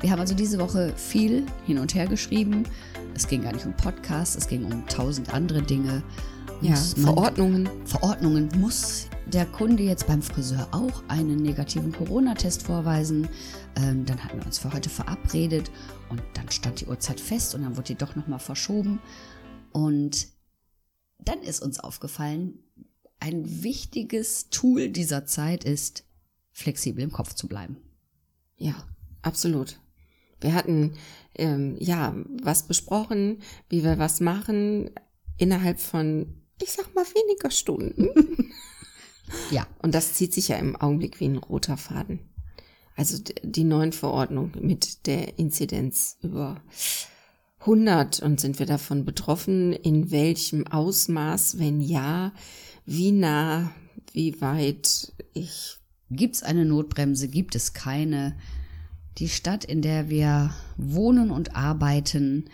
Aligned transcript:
Wir 0.00 0.10
haben 0.10 0.20
also 0.20 0.34
diese 0.34 0.58
Woche 0.58 0.94
viel 0.96 1.44
hin 1.66 1.78
und 1.78 1.94
her 1.94 2.06
geschrieben. 2.06 2.64
Es 3.14 3.28
ging 3.28 3.42
gar 3.42 3.52
nicht 3.52 3.66
um 3.66 3.76
Podcasts, 3.76 4.34
es 4.34 4.48
ging 4.48 4.64
um 4.64 4.86
tausend 4.86 5.34
andere 5.34 5.62
Dinge. 5.62 6.02
Ja, 6.62 6.74
Verordnungen. 6.74 7.68
Verordnungen. 7.84 8.48
Muss 8.58 9.08
der 9.26 9.44
Kunde 9.46 9.82
jetzt 9.82 10.06
beim 10.06 10.22
Friseur 10.22 10.68
auch 10.72 11.02
einen 11.08 11.36
negativen 11.36 11.92
Corona-Test 11.92 12.62
vorweisen? 12.62 13.28
Ähm, 13.76 14.06
dann 14.06 14.22
hatten 14.24 14.38
wir 14.38 14.46
uns 14.46 14.58
für 14.58 14.72
heute 14.72 14.88
verabredet 14.88 15.70
und 16.08 16.22
dann 16.34 16.50
stand 16.50 16.80
die 16.80 16.86
Uhrzeit 16.86 17.20
fest 17.20 17.54
und 17.54 17.62
dann 17.62 17.76
wurde 17.76 17.88
die 17.88 17.94
doch 17.94 18.16
nochmal 18.16 18.40
verschoben. 18.40 19.00
Und 19.72 20.28
dann 21.18 21.42
ist 21.42 21.60
uns 21.60 21.78
aufgefallen, 21.78 22.58
ein 23.20 23.62
wichtiges 23.62 24.48
Tool 24.48 24.88
dieser 24.88 25.26
Zeit 25.26 25.64
ist, 25.64 26.04
flexibel 26.52 27.04
im 27.04 27.12
Kopf 27.12 27.34
zu 27.34 27.48
bleiben. 27.48 27.76
Ja, 28.56 28.74
absolut. 29.22 29.78
Wir 30.40 30.54
hatten 30.54 30.94
ähm, 31.34 31.76
ja 31.78 32.14
was 32.42 32.64
besprochen, 32.64 33.38
wie 33.68 33.84
wir 33.84 33.98
was 33.98 34.20
machen 34.20 34.90
innerhalb 35.36 35.80
von, 35.80 36.34
ich 36.60 36.72
sag 36.72 36.94
mal, 36.94 37.04
weniger 37.04 37.50
Stunden. 37.50 38.08
ja. 39.50 39.66
Und 39.82 39.94
das 39.94 40.14
zieht 40.14 40.34
sich 40.34 40.48
ja 40.48 40.56
im 40.56 40.76
Augenblick 40.76 41.20
wie 41.20 41.26
ein 41.26 41.38
roter 41.38 41.76
Faden. 41.76 42.20
Also 42.96 43.22
die 43.42 43.64
neuen 43.64 43.92
Verordnung 43.92 44.52
mit 44.60 45.06
der 45.06 45.38
Inzidenz 45.38 46.18
über 46.22 46.60
100 47.60 48.20
und 48.20 48.40
sind 48.40 48.58
wir 48.58 48.66
davon 48.66 49.04
betroffen? 49.04 49.72
In 49.72 50.10
welchem 50.10 50.66
Ausmaß? 50.66 51.58
Wenn 51.58 51.80
ja, 51.80 52.32
wie 52.84 53.12
nah, 53.12 53.72
wie 54.12 54.40
weit? 54.40 55.12
Ich 55.32 55.80
Gibt 56.10 56.36
es 56.36 56.42
eine 56.42 56.64
Notbremse? 56.64 57.28
Gibt 57.28 57.54
es 57.54 57.72
keine? 57.72 58.36
Die 59.18 59.28
Stadt, 59.28 59.64
in 59.64 59.82
der 59.82 60.08
wir 60.08 60.54
wohnen 60.76 61.30
und 61.30 61.56
arbeiten, 61.56 62.48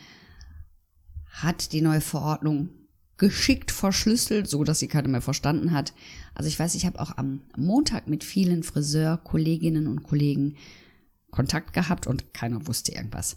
hat 1.30 1.72
die 1.72 1.82
neue 1.82 2.00
Verordnung 2.00 2.70
geschickt 3.18 3.70
verschlüsselt, 3.70 4.48
so 4.48 4.64
dass 4.64 4.78
sie 4.78 4.88
keiner 4.88 5.08
mehr 5.08 5.20
verstanden 5.22 5.72
hat. 5.72 5.94
Also 6.34 6.48
ich 6.48 6.58
weiß, 6.58 6.74
ich 6.74 6.86
habe 6.86 7.00
auch 7.00 7.16
am 7.16 7.42
Montag 7.56 8.08
mit 8.08 8.24
vielen 8.24 8.62
Friseurkolleginnen 8.62 9.86
und 9.86 10.02
Kollegen 10.02 10.56
Kontakt 11.30 11.72
gehabt 11.72 12.06
und 12.06 12.32
keiner 12.34 12.66
wusste 12.66 12.92
irgendwas. 12.92 13.36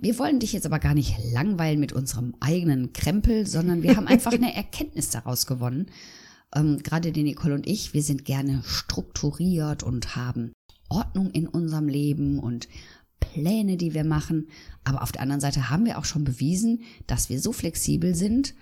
Wir 0.00 0.18
wollen 0.18 0.38
dich 0.38 0.52
jetzt 0.52 0.66
aber 0.66 0.78
gar 0.78 0.94
nicht 0.94 1.14
langweilen 1.32 1.80
mit 1.80 1.92
unserem 1.92 2.34
eigenen 2.40 2.92
Krempel, 2.92 3.46
sondern 3.46 3.82
wir 3.82 3.96
haben 3.96 4.06
einfach 4.06 4.32
eine 4.32 4.54
Erkenntnis 4.56 5.10
daraus 5.10 5.46
gewonnen. 5.46 5.86
Ähm, 6.54 6.82
Gerade 6.82 7.12
die 7.12 7.22
Nicole 7.22 7.54
und 7.54 7.66
ich, 7.66 7.94
wir 7.94 8.02
sind 8.02 8.24
gerne 8.24 8.62
strukturiert 8.64 9.82
und 9.82 10.14
haben 10.16 10.52
Ordnung 10.88 11.30
in 11.30 11.46
unserem 11.46 11.88
Leben 11.88 12.38
und 12.38 12.68
Pläne, 13.20 13.76
die 13.76 13.94
wir 13.94 14.04
machen. 14.04 14.48
Aber 14.84 15.02
auf 15.02 15.12
der 15.12 15.22
anderen 15.22 15.40
Seite 15.40 15.70
haben 15.70 15.84
wir 15.84 15.98
auch 15.98 16.04
schon 16.04 16.24
bewiesen, 16.24 16.82
dass 17.06 17.28
wir 17.28 17.40
so 17.40 17.52
flexibel 17.52 18.14
sind, 18.14 18.54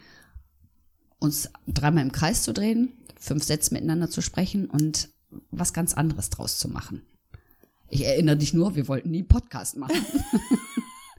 uns 1.18 1.50
dreimal 1.66 2.04
im 2.04 2.12
Kreis 2.12 2.42
zu 2.42 2.53
drehen, 2.53 2.92
fünf 3.19 3.44
Sätze 3.44 3.75
miteinander 3.75 4.10
zu 4.10 4.22
sprechen 4.22 4.66
und 4.66 5.10
was 5.50 5.72
ganz 5.72 5.94
anderes 5.94 6.31
draus 6.31 6.58
zu 6.58 6.69
machen. 6.69 7.03
Ich 7.88 8.04
erinnere 8.04 8.37
dich 8.37 8.54
nur, 8.54 8.76
wir 8.76 8.88
wollten 8.88 9.10
nie 9.10 9.22
Podcast 9.22 9.76
machen. 9.76 9.97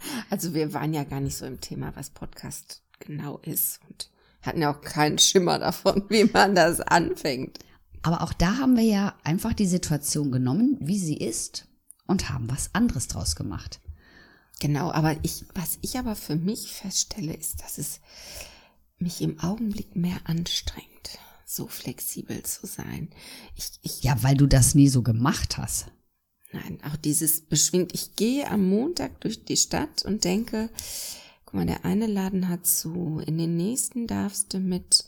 also 0.30 0.54
wir 0.54 0.74
waren 0.74 0.94
ja 0.94 1.04
gar 1.04 1.20
nicht 1.20 1.38
so 1.38 1.46
im 1.46 1.60
Thema, 1.62 1.96
was 1.96 2.10
Podcast 2.10 2.82
genau 3.00 3.40
ist 3.40 3.80
und 3.90 4.10
hatten 4.42 4.62
ja 4.62 4.74
auch 4.74 4.82
keinen 4.82 5.20
Schimmer 5.20 5.60
davon, 5.60 6.06
wie 6.10 6.26
man 6.26 6.56
das 6.56 6.82
anfängt. 6.82 7.60
Aber 8.02 8.22
auch 8.22 8.34
da 8.34 8.58
haben 8.58 8.76
wir 8.76 8.84
ja 8.84 9.16
einfach 9.24 9.54
die 9.54 9.68
Situation 9.68 10.32
genommen, 10.32 10.78
wie 10.80 10.98
sie 10.98 11.18
ist 11.18 11.68
und 12.08 12.30
haben 12.30 12.50
was 12.50 12.74
anderes 12.74 13.08
draus 13.08 13.36
gemacht. 13.36 13.80
Genau, 14.60 14.92
aber 14.92 15.16
ich, 15.24 15.46
was 15.56 15.80
ich 15.82 15.98
aber 15.98 16.16
für 16.16 16.36
mich 16.36 16.72
feststelle, 16.72 17.34
ist, 17.34 17.62
dass 17.64 17.78
es 17.78 18.00
mich 18.98 19.22
im 19.22 19.40
Augenblick 19.40 19.96
mehr 19.96 20.20
anstrengt, 20.26 21.18
so 21.46 21.68
flexibel 21.68 22.44
zu 22.44 22.68
sein. 22.68 23.10
Ich, 23.56 23.72
ich, 23.82 24.04
ja, 24.04 24.22
weil 24.22 24.36
du 24.36 24.46
das 24.46 24.76
nie 24.76 24.88
so 24.88 25.02
gemacht 25.02 25.58
hast. 25.58 25.88
Nein, 26.54 26.80
auch 26.84 26.96
dieses 26.98 27.42
beschwingt. 27.42 27.94
Ich 27.94 28.16
gehe 28.16 28.50
am 28.50 28.68
Montag 28.68 29.20
durch 29.22 29.46
die 29.46 29.58
Stadt 29.58 30.04
und 30.04 30.26
denke, 30.26 30.70
guck 31.46 31.56
mal, 31.56 31.66
der 31.66 31.86
eine 31.86 32.08
Laden 32.08 32.50
hat 32.50 32.68
zu, 32.68 33.22
in 33.26 33.38
den 33.38 33.58
nächsten 33.58 34.06
darfst 34.06 34.54
du 34.54 34.60
mit 34.60 35.06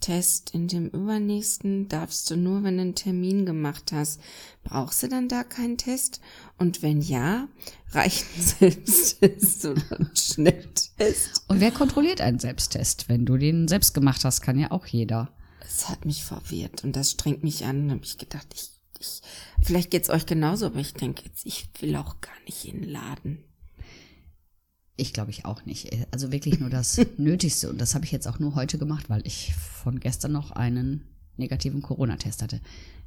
Test 0.00 0.54
in 0.54 0.66
dem 0.66 0.88
übernächsten 0.88 1.88
darfst 1.88 2.30
du 2.30 2.36
nur, 2.36 2.62
wenn 2.62 2.76
du 2.76 2.82
einen 2.82 2.94
Termin 2.94 3.46
gemacht 3.46 3.92
hast. 3.92 4.20
Brauchst 4.64 5.02
du 5.02 5.08
dann 5.08 5.28
da 5.28 5.44
keinen 5.44 5.76
Test? 5.76 6.20
Und 6.58 6.82
wenn 6.82 7.00
ja, 7.00 7.48
reicht 7.92 8.26
ein 8.36 8.42
Selbsttest 8.42 9.66
oder 9.66 9.82
ein 9.98 10.10
Schnelltest? 10.14 11.44
Und 11.48 11.60
wer 11.60 11.70
kontrolliert 11.70 12.20
einen 12.20 12.38
Selbsttest? 12.38 13.08
Wenn 13.08 13.26
du 13.26 13.36
den 13.36 13.68
selbst 13.68 13.94
gemacht 13.94 14.24
hast, 14.24 14.40
kann 14.40 14.58
ja 14.58 14.70
auch 14.70 14.86
jeder. 14.86 15.30
Es 15.60 15.88
hat 15.88 16.04
mich 16.04 16.24
verwirrt 16.24 16.82
und 16.84 16.96
das 16.96 17.12
strengt 17.12 17.44
mich 17.44 17.64
an. 17.64 17.88
Da 17.88 17.94
habe 17.94 18.04
ich 18.04 18.18
gedacht, 18.18 18.48
ich, 18.54 18.70
ich, 18.98 19.20
vielleicht 19.62 19.90
geht's 19.90 20.10
euch 20.10 20.26
genauso, 20.26 20.66
aber 20.66 20.80
ich 20.80 20.94
denke 20.94 21.22
jetzt, 21.24 21.46
ich 21.46 21.68
will 21.80 21.94
auch 21.96 22.20
gar 22.20 22.38
nicht 22.46 22.64
in 22.64 22.82
den 22.82 22.90
Laden. 22.90 23.44
Ich 25.00 25.14
glaube 25.14 25.30
ich 25.30 25.46
auch 25.46 25.64
nicht. 25.64 25.90
Also 26.10 26.30
wirklich 26.30 26.60
nur 26.60 26.68
das 26.68 27.00
Nötigste. 27.16 27.70
Und 27.70 27.80
das 27.80 27.94
habe 27.94 28.04
ich 28.04 28.12
jetzt 28.12 28.28
auch 28.28 28.38
nur 28.38 28.54
heute 28.54 28.76
gemacht, 28.76 29.08
weil 29.08 29.26
ich 29.26 29.54
von 29.54 29.98
gestern 29.98 30.32
noch 30.32 30.50
einen 30.50 31.08
negativen 31.38 31.80
Corona-Test 31.80 32.42
hatte, 32.42 32.60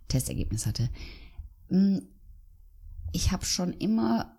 Testergebnis 0.07 0.65
hatte. 0.65 0.89
Hm, 1.69 2.01
ich 3.11 3.31
habe 3.31 3.45
schon 3.45 3.73
immer 3.73 4.35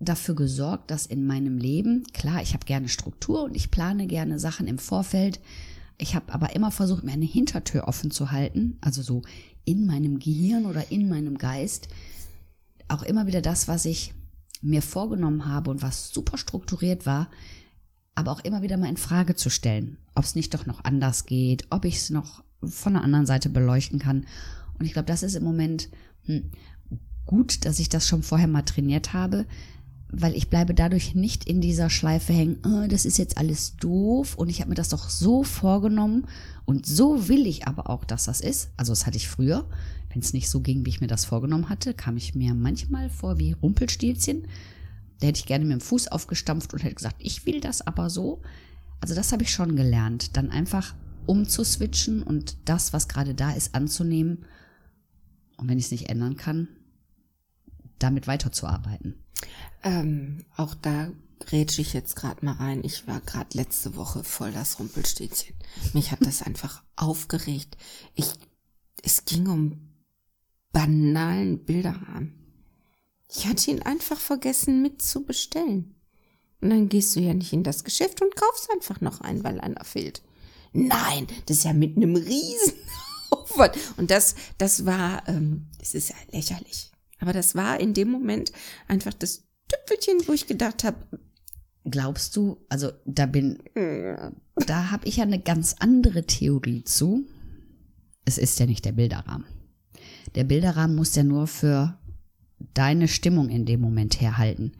dafür 0.00 0.34
gesorgt, 0.34 0.90
dass 0.90 1.06
in 1.06 1.24
meinem 1.24 1.56
Leben, 1.56 2.02
klar, 2.12 2.42
ich 2.42 2.52
habe 2.52 2.66
gerne 2.66 2.88
Struktur 2.88 3.44
und 3.44 3.54
ich 3.54 3.70
plane 3.70 4.08
gerne 4.08 4.40
Sachen 4.40 4.66
im 4.66 4.78
Vorfeld. 4.78 5.38
Ich 5.98 6.16
habe 6.16 6.32
aber 6.32 6.56
immer 6.56 6.72
versucht, 6.72 7.04
mir 7.04 7.12
eine 7.12 7.26
Hintertür 7.26 7.86
offen 7.86 8.10
zu 8.10 8.32
halten, 8.32 8.76
also 8.80 9.02
so 9.02 9.22
in 9.64 9.86
meinem 9.86 10.18
Gehirn 10.18 10.66
oder 10.66 10.90
in 10.90 11.08
meinem 11.08 11.38
Geist. 11.38 11.88
Auch 12.88 13.04
immer 13.04 13.28
wieder 13.28 13.40
das, 13.40 13.68
was 13.68 13.84
ich 13.84 14.14
mir 14.62 14.82
vorgenommen 14.82 15.46
habe 15.46 15.70
und 15.70 15.82
was 15.82 16.10
super 16.10 16.38
strukturiert 16.38 17.06
war, 17.06 17.28
aber 18.14 18.32
auch 18.32 18.40
immer 18.40 18.62
wieder 18.62 18.76
mal 18.76 18.88
in 18.88 18.96
Frage 18.96 19.36
zu 19.36 19.50
stellen, 19.50 19.98
ob 20.14 20.24
es 20.24 20.34
nicht 20.34 20.52
doch 20.54 20.66
noch 20.66 20.84
anders 20.84 21.26
geht, 21.26 21.66
ob 21.70 21.84
ich 21.84 21.96
es 21.96 22.10
noch 22.10 22.42
von 22.64 22.94
der 22.94 23.02
anderen 23.02 23.26
Seite 23.26 23.48
beleuchten 23.48 23.98
kann. 23.98 24.26
Und 24.78 24.84
ich 24.84 24.92
glaube, 24.92 25.06
das 25.06 25.22
ist 25.22 25.36
im 25.36 25.44
Moment 25.44 25.88
hm, 26.24 26.50
gut, 27.26 27.64
dass 27.64 27.78
ich 27.78 27.88
das 27.88 28.08
schon 28.08 28.22
vorher 28.22 28.48
mal 28.48 28.62
trainiert 28.62 29.12
habe, 29.12 29.46
weil 30.10 30.34
ich 30.34 30.48
bleibe 30.48 30.74
dadurch 30.74 31.14
nicht 31.14 31.44
in 31.44 31.60
dieser 31.60 31.90
Schleife 31.90 32.32
hängen, 32.32 32.58
oh, 32.64 32.88
das 32.88 33.04
ist 33.04 33.18
jetzt 33.18 33.36
alles 33.36 33.76
doof 33.76 34.34
und 34.36 34.48
ich 34.48 34.60
habe 34.60 34.70
mir 34.70 34.74
das 34.74 34.88
doch 34.88 35.10
so 35.10 35.44
vorgenommen 35.44 36.26
und 36.64 36.86
so 36.86 37.28
will 37.28 37.46
ich 37.46 37.68
aber 37.68 37.90
auch, 37.90 38.04
dass 38.04 38.24
das 38.24 38.40
ist. 38.40 38.70
Also 38.76 38.92
das 38.92 39.06
hatte 39.06 39.18
ich 39.18 39.28
früher. 39.28 39.66
Wenn 40.18 40.24
es 40.24 40.32
nicht 40.32 40.50
so 40.50 40.58
ging, 40.60 40.84
wie 40.84 40.90
ich 40.90 41.00
mir 41.00 41.06
das 41.06 41.26
vorgenommen 41.26 41.68
hatte, 41.68 41.94
kam 41.94 42.16
ich 42.16 42.34
mir 42.34 42.52
manchmal 42.52 43.08
vor 43.08 43.38
wie 43.38 43.52
Rumpelstilzchen. 43.52 44.48
Da 45.20 45.28
hätte 45.28 45.38
ich 45.38 45.46
gerne 45.46 45.64
mit 45.64 45.74
dem 45.74 45.80
Fuß 45.80 46.08
aufgestampft 46.08 46.74
und 46.74 46.82
hätte 46.82 46.96
gesagt, 46.96 47.18
ich 47.20 47.46
will 47.46 47.60
das 47.60 47.86
aber 47.86 48.10
so. 48.10 48.42
Also 49.00 49.14
das 49.14 49.30
habe 49.30 49.44
ich 49.44 49.52
schon 49.52 49.76
gelernt, 49.76 50.36
dann 50.36 50.50
einfach 50.50 50.96
umzuswitchen 51.26 52.24
und 52.24 52.56
das, 52.64 52.92
was 52.92 53.06
gerade 53.06 53.36
da 53.36 53.52
ist, 53.52 53.76
anzunehmen. 53.76 54.44
Und 55.56 55.68
wenn 55.68 55.78
ich 55.78 55.84
es 55.84 55.92
nicht 55.92 56.08
ändern 56.08 56.36
kann, 56.36 56.66
damit 58.00 58.26
weiterzuarbeiten. 58.26 59.22
Ähm, 59.84 60.44
auch 60.56 60.74
da 60.74 61.12
grätsche 61.38 61.80
ich 61.80 61.92
jetzt 61.92 62.16
gerade 62.16 62.44
mal 62.44 62.56
rein. 62.56 62.80
Ich 62.82 63.06
war 63.06 63.20
gerade 63.20 63.56
letzte 63.56 63.94
Woche 63.94 64.24
voll 64.24 64.50
das 64.50 64.80
Rumpelstilzchen. 64.80 65.54
Mich 65.92 66.10
hat 66.10 66.26
das 66.26 66.42
einfach 66.44 66.82
aufgeregt. 66.96 67.76
Ich, 68.16 68.32
es 69.04 69.24
ging 69.24 69.46
um 69.46 69.87
banalen 70.72 71.64
Bilderrahmen. 71.64 72.34
Ich 73.30 73.46
hatte 73.46 73.70
ihn 73.70 73.82
einfach 73.82 74.18
vergessen 74.18 74.82
mit 74.82 75.02
zu 75.02 75.24
bestellen. 75.24 75.94
Und 76.60 76.70
dann 76.70 76.88
gehst 76.88 77.14
du 77.14 77.20
ja 77.20 77.34
nicht 77.34 77.52
in 77.52 77.62
das 77.62 77.84
Geschäft 77.84 78.22
und 78.22 78.34
kaufst 78.34 78.68
einfach 78.72 79.00
noch 79.00 79.20
einen, 79.20 79.44
weil 79.44 79.60
einer 79.60 79.84
fehlt. 79.84 80.22
Nein, 80.72 81.26
das 81.46 81.58
ist 81.58 81.64
ja 81.64 81.72
mit 81.72 81.96
einem 81.96 82.16
Riesenaufwand. 82.16 83.76
Und 83.96 84.10
das, 84.10 84.34
das 84.58 84.84
war, 84.86 85.26
ähm, 85.28 85.66
das 85.78 85.94
ist 85.94 86.10
ja 86.10 86.16
lächerlich. 86.32 86.90
Aber 87.20 87.32
das 87.32 87.54
war 87.54 87.80
in 87.80 87.94
dem 87.94 88.10
Moment 88.10 88.52
einfach 88.86 89.12
das 89.12 89.44
Tüpfelchen, 89.68 90.26
wo 90.26 90.32
ich 90.32 90.46
gedacht 90.46 90.84
habe, 90.84 90.96
glaubst 91.84 92.36
du, 92.36 92.64
also 92.68 92.90
da 93.04 93.26
bin, 93.26 93.62
da 93.74 94.90
habe 94.90 95.06
ich 95.06 95.16
ja 95.16 95.24
eine 95.24 95.40
ganz 95.40 95.76
andere 95.78 96.26
Theorie 96.26 96.84
zu. 96.84 97.26
Es 98.24 98.38
ist 98.38 98.58
ja 98.58 98.66
nicht 98.66 98.84
der 98.84 98.92
Bilderrahmen. 98.92 99.46
Der 100.34 100.44
Bilderrahmen 100.44 100.96
muss 100.96 101.14
ja 101.14 101.24
nur 101.24 101.46
für 101.46 101.96
deine 102.74 103.08
Stimmung 103.08 103.48
in 103.48 103.66
dem 103.66 103.80
Moment 103.80 104.20
herhalten. 104.20 104.72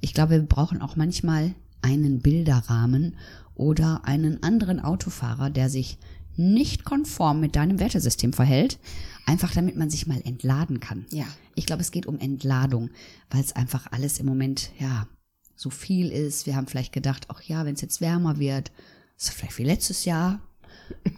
Ich 0.00 0.14
glaube, 0.14 0.32
wir 0.32 0.42
brauchen 0.42 0.82
auch 0.82 0.96
manchmal 0.96 1.54
einen 1.82 2.20
Bilderrahmen 2.20 3.16
oder 3.54 4.04
einen 4.04 4.42
anderen 4.42 4.80
Autofahrer, 4.80 5.50
der 5.50 5.68
sich 5.68 5.98
nicht 6.36 6.84
konform 6.84 7.40
mit 7.40 7.54
deinem 7.56 7.78
Wertesystem 7.78 8.32
verhält, 8.32 8.78
einfach 9.26 9.52
damit 9.52 9.76
man 9.76 9.90
sich 9.90 10.06
mal 10.06 10.20
entladen 10.24 10.80
kann. 10.80 11.06
Ja. 11.10 11.26
Ich 11.54 11.66
glaube, 11.66 11.82
es 11.82 11.92
geht 11.92 12.06
um 12.06 12.18
Entladung, 12.18 12.90
weil 13.30 13.40
es 13.40 13.54
einfach 13.54 13.92
alles 13.92 14.18
im 14.18 14.26
Moment, 14.26 14.70
ja, 14.78 15.06
so 15.54 15.70
viel 15.70 16.10
ist. 16.10 16.46
Wir 16.46 16.56
haben 16.56 16.66
vielleicht 16.66 16.92
gedacht, 16.92 17.26
ach 17.28 17.42
ja, 17.42 17.64
wenn 17.64 17.74
es 17.74 17.80
jetzt 17.80 18.00
wärmer 18.00 18.38
wird, 18.38 18.72
ist 19.16 19.30
vielleicht 19.30 19.58
wie 19.58 19.64
letztes 19.64 20.04
Jahr, 20.04 20.40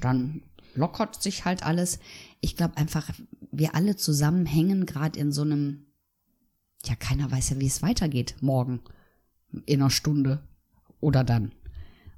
dann 0.03 0.43
lockert 0.75 1.23
sich 1.23 1.45
halt 1.45 1.65
alles. 1.65 1.99
Ich 2.47 2.55
glaube 2.55 2.77
einfach, 2.77 3.11
wir 3.51 3.75
alle 3.75 3.97
zusammen 3.97 4.47
hängen 4.47 4.87
gerade 4.87 5.19
in 5.19 5.33
so 5.33 5.43
einem, 5.43 5.87
ja, 6.85 6.95
keiner 6.95 7.29
weiß 7.29 7.51
ja, 7.51 7.59
wie 7.59 7.67
es 7.67 7.83
weitergeht 7.83 8.37
morgen, 8.41 8.83
in 9.65 9.81
einer 9.81 9.91
Stunde 9.91 10.47
oder 11.01 11.25
dann. 11.25 11.51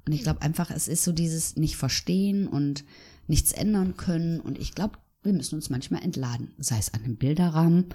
Und 0.05 0.13
ich 0.13 0.21
glaube 0.21 0.43
einfach, 0.43 0.69
es 0.69 0.87
ist 0.87 1.03
so 1.03 1.13
dieses 1.13 1.55
nicht 1.55 1.77
verstehen 1.77 2.47
und 2.47 2.85
nichts 3.25 3.53
ändern 3.53 3.97
können. 3.97 4.39
Und 4.39 4.59
ich 4.59 4.75
glaube, 4.75 4.99
wir 5.23 5.33
müssen 5.33 5.55
uns 5.55 5.71
manchmal 5.71 6.03
entladen. 6.03 6.53
Sei 6.59 6.77
es 6.77 6.93
an 6.93 7.03
einem 7.03 7.17
Bilderrahmen 7.17 7.85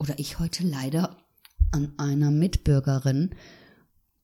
oder 0.00 0.18
ich 0.18 0.40
heute 0.40 0.66
leider 0.66 1.16
an 1.70 1.92
einer 1.98 2.32
Mitbürgerin, 2.32 3.30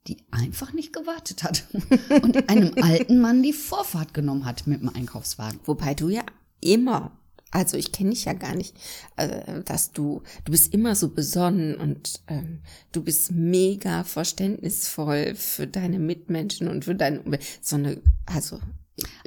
die 0.09 0.17
einfach 0.33 0.73
nicht 0.73 0.93
gewartet 0.93 1.45
hat 1.45 1.69
und 2.23 2.49
einem 2.49 2.73
alten 2.83 3.21
Mann 3.21 3.45
die 3.45 3.53
Vorfahrt 3.53 4.15
genommen 4.15 4.47
hat 4.47 4.67
mit 4.67 4.81
dem 4.81 4.89
Einkaufswagen. 4.89 5.61
Wobei 5.65 5.95
du 5.95 6.09
ja 6.09 6.25
immer, 6.61 7.20
also 7.51 7.77
ich 7.77 7.93
kenne 7.93 8.11
dich 8.11 8.25
ja 8.25 8.33
gar 8.33 8.55
nicht, 8.55 8.75
äh, 9.17 9.63
dass 9.65 9.93
du, 9.93 10.23
du 10.45 10.53
bist 10.53 10.73
immer 10.73 10.95
so 10.95 11.09
besonnen 11.09 11.75
und 11.75 12.21
ähm, 12.29 12.61
du 12.93 13.03
bist 13.03 13.33
mega 13.33 14.05
verständnisvoll 14.05 15.35
für 15.35 15.67
deine 15.67 15.99
Mitmenschen 15.99 16.69
und 16.69 16.85
für 16.85 16.95
deine 16.95 17.21
Umwelt. 17.21 17.45
So 17.61 17.77
eine, 17.77 18.01
also, 18.27 18.61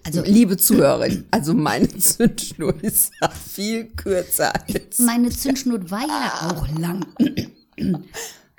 also 0.03 0.21
liebe 0.25 0.57
Zuhörerin, 0.57 1.25
also 1.31 1.53
meine 1.53 1.89
Zündschnur 1.89 2.81
ist 2.81 3.11
ja 3.21 3.29
viel 3.29 3.85
kürzer 3.89 4.53
als. 4.53 4.99
Meine 4.99 5.29
Zündschnur 5.29 5.91
war 5.91 6.07
ja 6.07 6.49
auch 6.51 6.67
lang. 6.79 7.05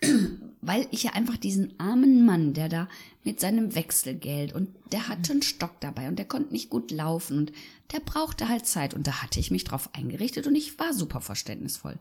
Weil 0.66 0.86
ich 0.90 1.02
ja 1.02 1.12
einfach 1.12 1.36
diesen 1.36 1.78
armen 1.78 2.24
Mann, 2.24 2.54
der 2.54 2.68
da 2.68 2.88
mit 3.22 3.38
seinem 3.38 3.74
Wechselgeld 3.74 4.52
und 4.54 4.70
der 4.92 5.08
hatte 5.08 5.32
einen 5.32 5.42
Stock 5.42 5.78
dabei 5.80 6.08
und 6.08 6.18
der 6.18 6.24
konnte 6.24 6.52
nicht 6.52 6.70
gut 6.70 6.90
laufen 6.90 7.38
und 7.38 7.52
der 7.92 8.00
brauchte 8.00 8.48
halt 8.48 8.66
Zeit 8.66 8.94
und 8.94 9.06
da 9.06 9.22
hatte 9.22 9.40
ich 9.40 9.50
mich 9.50 9.64
drauf 9.64 9.90
eingerichtet 9.94 10.46
und 10.46 10.54
ich 10.54 10.78
war 10.78 10.94
super 10.94 11.20
verständnisvoll. 11.20 11.98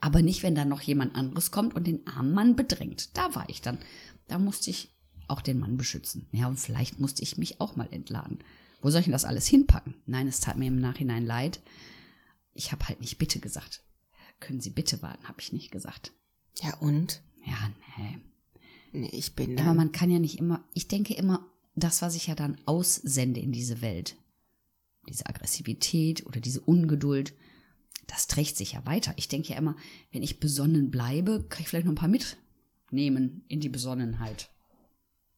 Aber 0.00 0.22
nicht, 0.22 0.42
wenn 0.42 0.54
da 0.54 0.64
noch 0.64 0.80
jemand 0.80 1.14
anderes 1.14 1.50
kommt 1.50 1.74
und 1.74 1.86
den 1.86 2.06
armen 2.06 2.34
Mann 2.34 2.56
bedrängt. 2.56 3.16
Da 3.16 3.34
war 3.34 3.48
ich 3.48 3.62
dann. 3.62 3.78
Da 4.28 4.38
musste 4.38 4.70
ich 4.70 4.90
auch 5.28 5.40
den 5.40 5.58
Mann 5.58 5.76
beschützen. 5.76 6.26
Ja, 6.32 6.48
und 6.48 6.58
vielleicht 6.58 7.00
musste 7.00 7.22
ich 7.22 7.38
mich 7.38 7.60
auch 7.60 7.76
mal 7.76 7.88
entladen. 7.90 8.40
Wo 8.82 8.90
soll 8.90 9.00
ich 9.00 9.06
denn 9.06 9.12
das 9.12 9.24
alles 9.24 9.46
hinpacken? 9.46 9.94
Nein, 10.04 10.28
es 10.28 10.40
tat 10.40 10.58
mir 10.58 10.66
im 10.66 10.80
Nachhinein 10.80 11.24
leid. 11.24 11.60
Ich 12.52 12.72
habe 12.72 12.86
halt 12.88 13.00
nicht 13.00 13.18
bitte 13.18 13.38
gesagt. 13.38 13.82
Können 14.40 14.60
Sie 14.60 14.70
bitte 14.70 15.00
warten, 15.00 15.26
habe 15.26 15.40
ich 15.40 15.52
nicht 15.52 15.70
gesagt. 15.70 16.12
Ja, 16.60 16.76
und? 16.78 17.22
Ja, 17.46 17.70
nee. 17.98 18.18
Nee, 18.92 19.10
ich 19.12 19.34
bin 19.34 19.58
Aber 19.58 19.68
dann, 19.68 19.76
man 19.76 19.92
kann 19.92 20.10
ja 20.10 20.18
nicht 20.18 20.38
immer, 20.38 20.64
ich 20.72 20.86
denke 20.88 21.14
immer, 21.14 21.44
das, 21.74 22.02
was 22.02 22.14
ich 22.14 22.28
ja 22.28 22.34
dann 22.34 22.56
aussende 22.66 23.40
in 23.40 23.50
diese 23.50 23.80
Welt, 23.80 24.16
diese 25.08 25.26
Aggressivität 25.26 26.24
oder 26.26 26.40
diese 26.40 26.60
Ungeduld, 26.60 27.34
das 28.06 28.28
trägt 28.28 28.56
sich 28.56 28.72
ja 28.72 28.86
weiter. 28.86 29.12
Ich 29.16 29.28
denke 29.28 29.52
ja 29.52 29.58
immer, 29.58 29.76
wenn 30.12 30.22
ich 30.22 30.40
besonnen 30.40 30.90
bleibe, 30.90 31.44
kann 31.48 31.62
ich 31.62 31.68
vielleicht 31.68 31.86
noch 31.86 31.92
ein 31.92 31.96
paar 31.96 32.08
mitnehmen 32.08 33.44
in 33.48 33.60
die 33.60 33.68
Besonnenheit. 33.68 34.50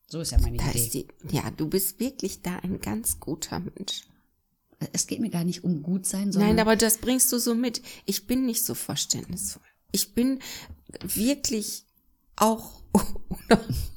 So 0.09 0.20
ist 0.20 0.32
ja 0.32 0.38
meine 0.38 0.59
da 0.59 0.70
Idee. 0.70 1.06
die, 1.25 1.35
ja, 1.35 1.50
du 1.50 1.69
bist 1.69 1.99
wirklich 1.99 2.43
da 2.43 2.56
ein 2.59 2.81
ganz 2.81 3.19
guter 3.19 3.61
Mensch. 3.61 4.02
es 4.93 5.06
geht 5.06 5.20
mir 5.20 5.31
gar 5.31 5.44
nicht 5.44 5.64
um 5.64 5.82
gut 5.82 6.06
sein, 6.06 6.31
sondern 6.31 6.50
Nein, 6.50 6.61
aber 6.61 6.76
das 6.76 6.99
bringst 6.99 7.32
du 7.32 7.38
so 7.38 7.55
mit. 7.55 7.82
Ich 8.05 8.26
bin 8.26 8.44
nicht 8.47 8.64
so 8.64 8.75
verständnisvoll. 8.75 9.62
Ich 9.91 10.14
bin 10.14 10.41
wirklich 11.02 11.86
auch 12.37 12.83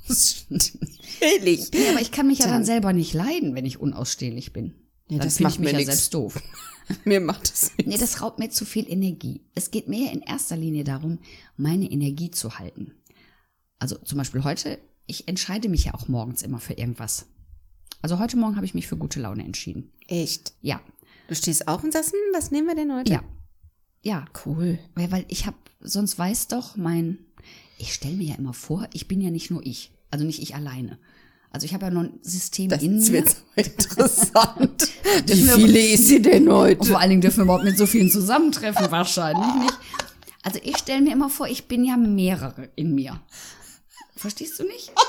unausstehlich. 0.10 1.70
Ja, 1.74 1.92
aber 1.92 2.02
ich 2.02 2.12
kann 2.12 2.28
mich 2.28 2.40
ja 2.40 2.46
dann 2.46 2.56
Dann- 2.56 2.66
selber 2.66 2.94
nicht 2.94 3.14
leiden, 3.14 3.56
wenn 3.56 3.66
ich 3.66 3.80
unausstehlich 3.80 4.54
bin. 4.54 4.74
Ja, 5.10 5.18
dann 5.18 5.28
das 5.28 5.40
macht 5.40 5.54
ich 5.56 5.60
mich 5.60 5.66
mir 5.68 5.72
ja 5.74 5.78
nix. 5.80 5.88
selbst 5.92 6.14
doof. 6.14 6.42
Mir 7.06 7.20
macht 7.20 7.52
das 7.52 7.72
nichts. 7.78 7.86
Nee, 7.86 7.98
das 8.00 8.20
raubt 8.20 8.40
mir 8.40 8.50
zu 8.50 8.66
viel 8.66 8.92
Energie. 8.92 9.42
Es 9.54 9.70
geht 9.70 9.88
mir 9.88 10.12
in 10.12 10.22
erster 10.24 10.58
Linie 10.58 10.84
darum, 10.84 11.20
meine 11.56 11.86
Energie 11.92 12.32
zu 12.32 12.58
halten. 12.58 12.96
Also 13.78 13.96
zum 14.00 14.18
Beispiel 14.18 14.44
heute, 14.44 14.80
ich 15.06 15.28
entscheide 15.28 15.70
mich 15.70 15.84
ja 15.86 15.94
auch 15.94 16.08
morgens 16.08 16.42
immer 16.42 16.60
für 16.60 16.74
irgendwas. 16.74 17.28
Also 18.02 18.18
heute 18.18 18.38
Morgen 18.38 18.56
habe 18.56 18.66
ich 18.66 18.74
mich 18.74 18.88
für 18.88 18.98
gute 18.98 19.20
Laune 19.20 19.44
entschieden. 19.46 19.92
Echt. 20.08 20.54
Ja, 20.62 20.82
Du 21.28 21.36
stehst 21.36 21.68
auf 21.68 21.84
und 21.84 21.94
sagst, 21.94 22.12
hm, 22.12 22.20
was 22.34 22.50
nehmen 22.50 22.66
wir 22.68 22.74
denn 22.76 22.92
heute? 22.96 23.12
ja, 23.14 23.24
ja. 24.02 24.26
Cool. 24.44 24.80
Weil, 24.96 25.12
weil 25.12 25.26
ich 25.28 25.46
habe, 25.46 25.58
sonst 25.82 26.18
weiß 26.18 26.48
doch 26.48 26.76
mein, 26.76 27.20
ich 27.78 27.94
stelle 27.94 28.16
mir 28.16 28.30
ja 28.30 28.36
immer 28.36 28.54
vor, 28.54 28.88
ich 28.94 29.08
bin 29.08 29.22
ja 29.22 29.30
nicht 29.32 29.52
nur 29.52 29.66
ich. 29.66 29.92
Also 30.12 30.26
nicht 30.26 30.42
ich 30.42 30.56
alleine. 30.56 31.00
Also 31.52 31.66
ich 31.66 31.74
habe 31.74 31.86
ja 31.86 31.92
noch 31.92 32.04
ein 32.04 32.20
System 32.22 32.70
Das 32.70 32.82
in 32.84 32.98
mir. 33.00 33.12
wird 33.12 33.36
interessant. 33.56 34.88
Wie 35.26 35.34
viele 35.36 35.80
ist 35.80 36.08
sie 36.08 36.22
denn 36.22 36.48
Und 36.48 36.56
heute? 36.56 36.86
vor 36.86 37.00
allen 37.00 37.10
Dingen 37.10 37.22
dürfen 37.22 37.38
wir 37.38 37.44
überhaupt 37.46 37.64
mit 37.64 37.78
so 37.78 37.86
vielen 37.88 38.10
zusammentreffen, 38.12 38.92
wahrscheinlich 38.92 39.54
nicht. 39.56 39.78
Also 40.44 40.60
ich 40.64 40.78
stelle 40.78 41.02
mir 41.02 41.14
immer 41.14 41.30
vor, 41.30 41.48
ich 41.48 41.68
bin 41.68 41.84
ja 41.84 41.98
mehrere 41.98 42.70
in 42.76 42.94
mir. 42.96 43.20
Verstehst 44.16 44.60
du 44.60 44.64
nicht? 44.64 44.92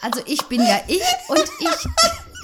Also 0.00 0.20
ich 0.26 0.40
bin 0.44 0.60
ja 0.60 0.80
ich 0.86 1.02
und 1.26 1.40
ich, 1.58 1.88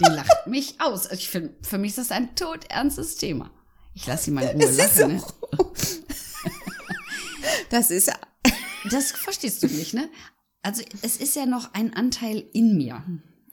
die 0.01 0.11
lacht 0.11 0.49
mich 0.49 0.75
aus. 0.81 1.06
Also 1.06 1.21
Ich 1.21 1.29
find, 1.29 1.53
für 1.65 1.79
mich 1.79 1.91
ist 1.91 1.99
das 1.99 2.11
ein 2.11 2.35
todernstes 2.35 3.15
Thema. 3.15 3.49
Ich 3.95 4.09
lasse 4.09 4.25
sie 4.25 4.31
mal 4.33 4.43
in 4.43 4.61
Ruhe 4.61 4.73
lachen. 4.73 5.12
Ne? 5.12 5.23
Das 7.71 7.93
ist 7.93 8.11
Das 8.90 9.12
verstehst 9.12 9.62
du 9.62 9.66
nicht, 9.66 9.94
ne? 9.94 10.08
Also 10.62 10.82
es 11.03 11.17
ist 11.19 11.36
ja 11.36 11.46
noch 11.46 11.74
ein 11.74 11.94
Anteil 11.94 12.44
in 12.53 12.76
mir. 12.76 13.03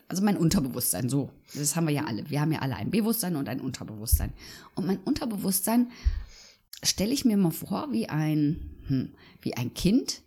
Also 0.07 0.23
mein 0.23 0.37
Unterbewusstsein, 0.37 1.09
so. 1.09 1.29
Das 1.53 1.75
haben 1.75 1.87
wir 1.87 1.93
ja 1.93 2.05
alle. 2.05 2.29
Wir 2.29 2.41
haben 2.41 2.51
ja 2.51 2.59
alle 2.59 2.75
ein 2.75 2.91
Bewusstsein 2.91 3.35
und 3.35 3.47
ein 3.49 3.61
Unterbewusstsein. 3.61 4.33
Und 4.75 4.87
mein 4.87 4.99
Unterbewusstsein 4.99 5.91
stelle 6.83 7.13
ich 7.13 7.25
mir 7.25 7.37
mal 7.37 7.51
vor 7.51 7.91
wie 7.91 8.09
ein, 8.09 8.77
hm, 8.87 9.13
wie 9.41 9.55
ein 9.55 9.73
Kind, 9.73 10.21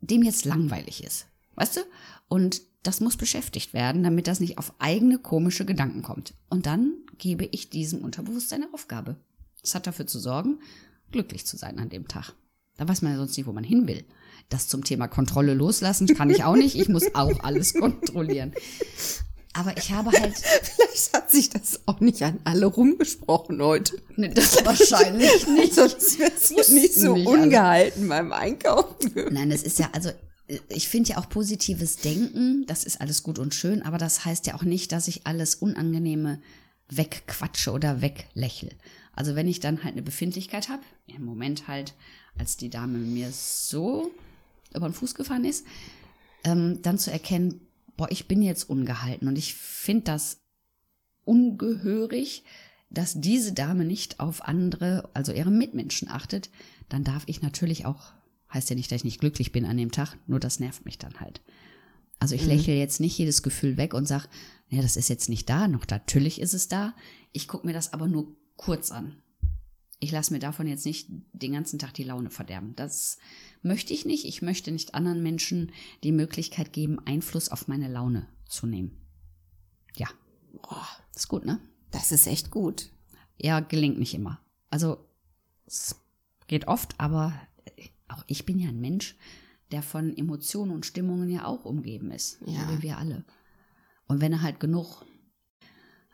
dem 0.00 0.22
jetzt 0.22 0.44
langweilig 0.44 1.04
ist. 1.04 1.26
Weißt 1.54 1.76
du? 1.76 1.80
Und 2.28 2.62
das 2.82 3.00
muss 3.00 3.16
beschäftigt 3.16 3.74
werden, 3.74 4.02
damit 4.02 4.26
das 4.26 4.40
nicht 4.40 4.58
auf 4.58 4.72
eigene 4.78 5.18
komische 5.18 5.64
Gedanken 5.64 6.02
kommt. 6.02 6.34
Und 6.48 6.66
dann 6.66 6.94
gebe 7.18 7.44
ich 7.44 7.70
diesem 7.70 8.02
Unterbewusstsein 8.02 8.62
eine 8.62 8.74
Aufgabe. 8.74 9.16
Es 9.62 9.74
hat 9.74 9.86
dafür 9.86 10.06
zu 10.06 10.18
sorgen, 10.20 10.60
glücklich 11.10 11.46
zu 11.46 11.56
sein 11.56 11.78
an 11.78 11.88
dem 11.88 12.06
Tag. 12.06 12.32
Da 12.76 12.88
weiß 12.88 13.02
man 13.02 13.12
ja 13.12 13.18
sonst 13.18 13.36
nicht, 13.36 13.46
wo 13.46 13.52
man 13.52 13.64
hin 13.64 13.88
will. 13.88 14.04
Das 14.48 14.68
zum 14.68 14.84
Thema 14.84 15.08
Kontrolle 15.08 15.54
loslassen 15.54 16.06
kann 16.08 16.30
ich 16.30 16.44
auch 16.44 16.56
nicht. 16.56 16.74
Ich 16.76 16.88
muss 16.88 17.14
auch 17.14 17.40
alles 17.40 17.74
kontrollieren. 17.74 18.52
Aber 19.52 19.76
ich 19.76 19.90
habe 19.92 20.10
halt 20.12 20.34
Vielleicht 20.98 21.14
hat 21.14 21.30
sich 21.30 21.50
das 21.50 21.80
auch 21.86 22.00
nicht 22.00 22.22
an 22.22 22.40
alle 22.44 22.66
rumgesprochen 22.66 23.62
heute. 23.62 24.00
ne, 24.16 24.30
das 24.30 24.64
wahrscheinlich 24.64 25.46
nicht. 25.48 25.74
Sonst 25.74 26.18
wird 26.18 26.32
es 26.36 26.50
nicht 26.70 26.94
so 26.94 27.14
nicht 27.14 27.26
alle. 27.28 27.42
ungehalten 27.42 28.08
beim 28.08 28.32
Einkaufen. 28.32 29.12
Nein, 29.30 29.50
das 29.50 29.62
ist 29.62 29.78
ja, 29.78 29.90
also 29.92 30.10
ich 30.70 30.88
finde 30.88 31.10
ja 31.10 31.18
auch 31.18 31.28
positives 31.28 31.96
Denken, 31.96 32.64
das 32.66 32.84
ist 32.84 33.00
alles 33.00 33.22
gut 33.22 33.38
und 33.38 33.54
schön, 33.54 33.82
aber 33.82 33.98
das 33.98 34.24
heißt 34.24 34.46
ja 34.46 34.54
auch 34.54 34.62
nicht, 34.62 34.92
dass 34.92 35.06
ich 35.06 35.26
alles 35.26 35.54
Unangenehme 35.56 36.40
wegquatsche 36.88 37.70
oder 37.70 38.00
weglächle. 38.00 38.70
Also 39.14 39.34
wenn 39.34 39.46
ich 39.46 39.60
dann 39.60 39.84
halt 39.84 39.92
eine 39.92 40.02
Befindlichkeit 40.02 40.68
habe, 40.68 40.82
im 41.06 41.24
Moment 41.24 41.68
halt, 41.68 41.94
als 42.38 42.56
die 42.56 42.70
Dame 42.70 42.98
mir 42.98 43.30
so 43.30 44.10
über 44.74 44.88
den 44.88 44.94
Fuß 44.94 45.14
gefahren 45.14 45.44
ist, 45.44 45.66
ähm, 46.44 46.80
dann 46.82 46.98
zu 46.98 47.10
erkennen, 47.10 47.60
boah, 47.96 48.10
ich 48.10 48.28
bin 48.28 48.42
jetzt 48.42 48.68
ungehalten 48.68 49.28
und 49.28 49.36
ich 49.36 49.54
finde 49.54 50.04
das 50.04 50.40
ungehörig, 51.24 52.44
dass 52.90 53.20
diese 53.20 53.52
Dame 53.52 53.84
nicht 53.84 54.20
auf 54.20 54.42
andere, 54.44 55.10
also 55.12 55.32
ihre 55.32 55.50
Mitmenschen 55.50 56.08
achtet, 56.08 56.50
dann 56.88 57.04
darf 57.04 57.24
ich 57.26 57.42
natürlich 57.42 57.84
auch, 57.84 58.12
heißt 58.52 58.70
ja 58.70 58.76
nicht, 58.76 58.90
dass 58.90 58.96
ich 58.96 59.04
nicht 59.04 59.20
glücklich 59.20 59.52
bin 59.52 59.66
an 59.66 59.76
dem 59.76 59.92
Tag, 59.92 60.16
nur 60.26 60.40
das 60.40 60.58
nervt 60.60 60.84
mich 60.86 60.96
dann 60.96 61.20
halt. 61.20 61.42
Also 62.18 62.34
ich 62.34 62.46
lächle 62.46 62.74
jetzt 62.74 62.98
nicht 62.98 63.16
jedes 63.16 63.42
Gefühl 63.42 63.76
weg 63.76 63.94
und 63.94 64.08
sag, 64.08 64.26
ja, 64.68 64.82
das 64.82 64.96
ist 64.96 65.08
jetzt 65.08 65.28
nicht 65.28 65.48
da, 65.48 65.68
noch 65.68 65.86
natürlich 65.88 66.40
ist 66.40 66.54
es 66.54 66.68
da. 66.68 66.94
Ich 67.32 67.46
gucke 67.46 67.66
mir 67.66 67.72
das 67.72 67.92
aber 67.92 68.08
nur 68.08 68.34
kurz 68.56 68.90
an. 68.90 69.22
Ich 70.00 70.12
lasse 70.12 70.32
mir 70.32 70.38
davon 70.38 70.68
jetzt 70.68 70.86
nicht 70.86 71.08
den 71.32 71.52
ganzen 71.52 71.78
Tag 71.78 71.92
die 71.94 72.04
Laune 72.04 72.30
verderben. 72.30 72.74
Das 72.76 73.18
möchte 73.62 73.92
ich 73.92 74.04
nicht. 74.04 74.24
Ich 74.24 74.42
möchte 74.42 74.70
nicht 74.70 74.94
anderen 74.94 75.22
Menschen 75.22 75.72
die 76.04 76.12
Möglichkeit 76.12 76.72
geben, 76.72 77.00
Einfluss 77.04 77.48
auf 77.48 77.66
meine 77.66 77.88
Laune 77.88 78.28
zu 78.46 78.66
nehmen. 78.66 78.96
Ja. 79.96 80.08
Boah, 80.62 80.86
Ist 81.14 81.28
gut, 81.28 81.44
ne? 81.44 81.60
das 81.90 82.12
ist 82.12 82.26
echt 82.26 82.50
gut. 82.50 82.90
Ja, 83.38 83.60
gelingt 83.60 83.98
nicht 83.98 84.14
immer. 84.14 84.40
Also 84.70 84.98
es 85.66 85.96
geht 86.46 86.68
oft, 86.68 86.98
aber 86.98 87.40
auch 88.08 88.24
ich 88.26 88.44
bin 88.44 88.58
ja 88.58 88.68
ein 88.68 88.80
Mensch, 88.80 89.16
der 89.70 89.82
von 89.82 90.16
Emotionen 90.16 90.72
und 90.72 90.86
Stimmungen 90.86 91.30
ja 91.30 91.44
auch 91.44 91.64
umgeben 91.64 92.10
ist. 92.10 92.38
Ja. 92.46 92.66
So 92.66 92.76
wie 92.76 92.82
wir 92.82 92.98
alle. 92.98 93.24
Und 94.06 94.20
wenn 94.20 94.32
er 94.32 94.42
halt 94.42 94.60
genug, 94.60 95.04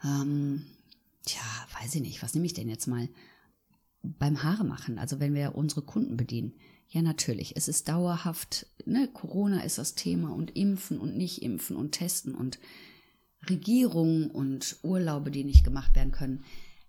ähm, 0.02 0.66
tja, 1.24 1.42
weiß 1.80 1.94
ich 1.94 2.02
nicht, 2.02 2.22
was 2.22 2.34
nehme 2.34 2.46
ich 2.46 2.54
denn 2.54 2.68
jetzt 2.68 2.86
mal? 2.86 3.08
Beim 4.18 4.42
Haare 4.42 4.64
machen, 4.64 4.99
also 4.99 5.18
wenn 5.18 5.34
wir 5.34 5.54
unsere 5.54 5.82
Kunden 5.82 6.16
bedienen. 6.16 6.52
Ja, 6.88 7.02
natürlich, 7.02 7.56
es 7.56 7.68
ist 7.68 7.88
dauerhaft, 7.88 8.66
ne, 8.84 9.08
Corona 9.12 9.62
ist 9.62 9.78
das 9.78 9.94
Thema 9.94 10.32
und 10.34 10.54
impfen 10.56 10.99
und 10.99 11.16
nicht 11.16 11.42
impfen 11.42 11.75
und 11.76 11.92
testen 11.92 12.34
und 12.34 12.58
Regierungen 13.49 14.30
und 14.30 14.76
Urlaube, 14.82 15.30
die 15.30 15.44
nicht 15.44 15.64
gemacht 15.64 15.94
werden 15.96 16.12
können, 16.12 16.44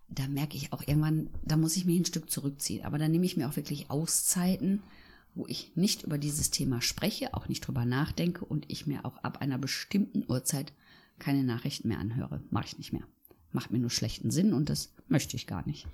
da 0.08 0.28
merke 0.28 0.56
ich 0.56 0.72
auch 0.72 0.82
irgendwann, 0.86 1.30
da 1.42 1.56
muss 1.56 1.76
ich 1.76 1.84
mich 1.84 1.98
ein 1.98 2.04
Stück 2.04 2.30
zurückziehen. 2.30 2.84
Aber 2.84 2.98
dann 2.98 3.10
nehme 3.10 3.26
ich 3.26 3.36
mir 3.36 3.48
auch 3.48 3.56
wirklich 3.56 3.90
Auszeiten, 3.90 4.82
wo 5.34 5.46
ich 5.46 5.72
nicht 5.74 6.04
über 6.04 6.18
dieses 6.18 6.50
Thema 6.50 6.80
spreche, 6.80 7.34
auch 7.34 7.48
nicht 7.48 7.60
drüber 7.66 7.84
nachdenke 7.84 8.44
und 8.44 8.70
ich 8.70 8.86
mir 8.86 9.04
auch 9.04 9.18
ab 9.18 9.40
einer 9.40 9.58
bestimmten 9.58 10.24
Uhrzeit 10.28 10.72
keine 11.18 11.44
Nachrichten 11.44 11.88
mehr 11.88 11.98
anhöre. 11.98 12.42
Mache 12.50 12.66
ich 12.66 12.78
nicht 12.78 12.92
mehr. 12.92 13.06
Macht 13.52 13.70
mir 13.70 13.78
nur 13.78 13.90
schlechten 13.90 14.30
Sinn 14.30 14.52
und 14.52 14.68
das 14.68 14.92
möchte 15.08 15.36
ich 15.36 15.46
gar 15.46 15.66
nicht. 15.66 15.86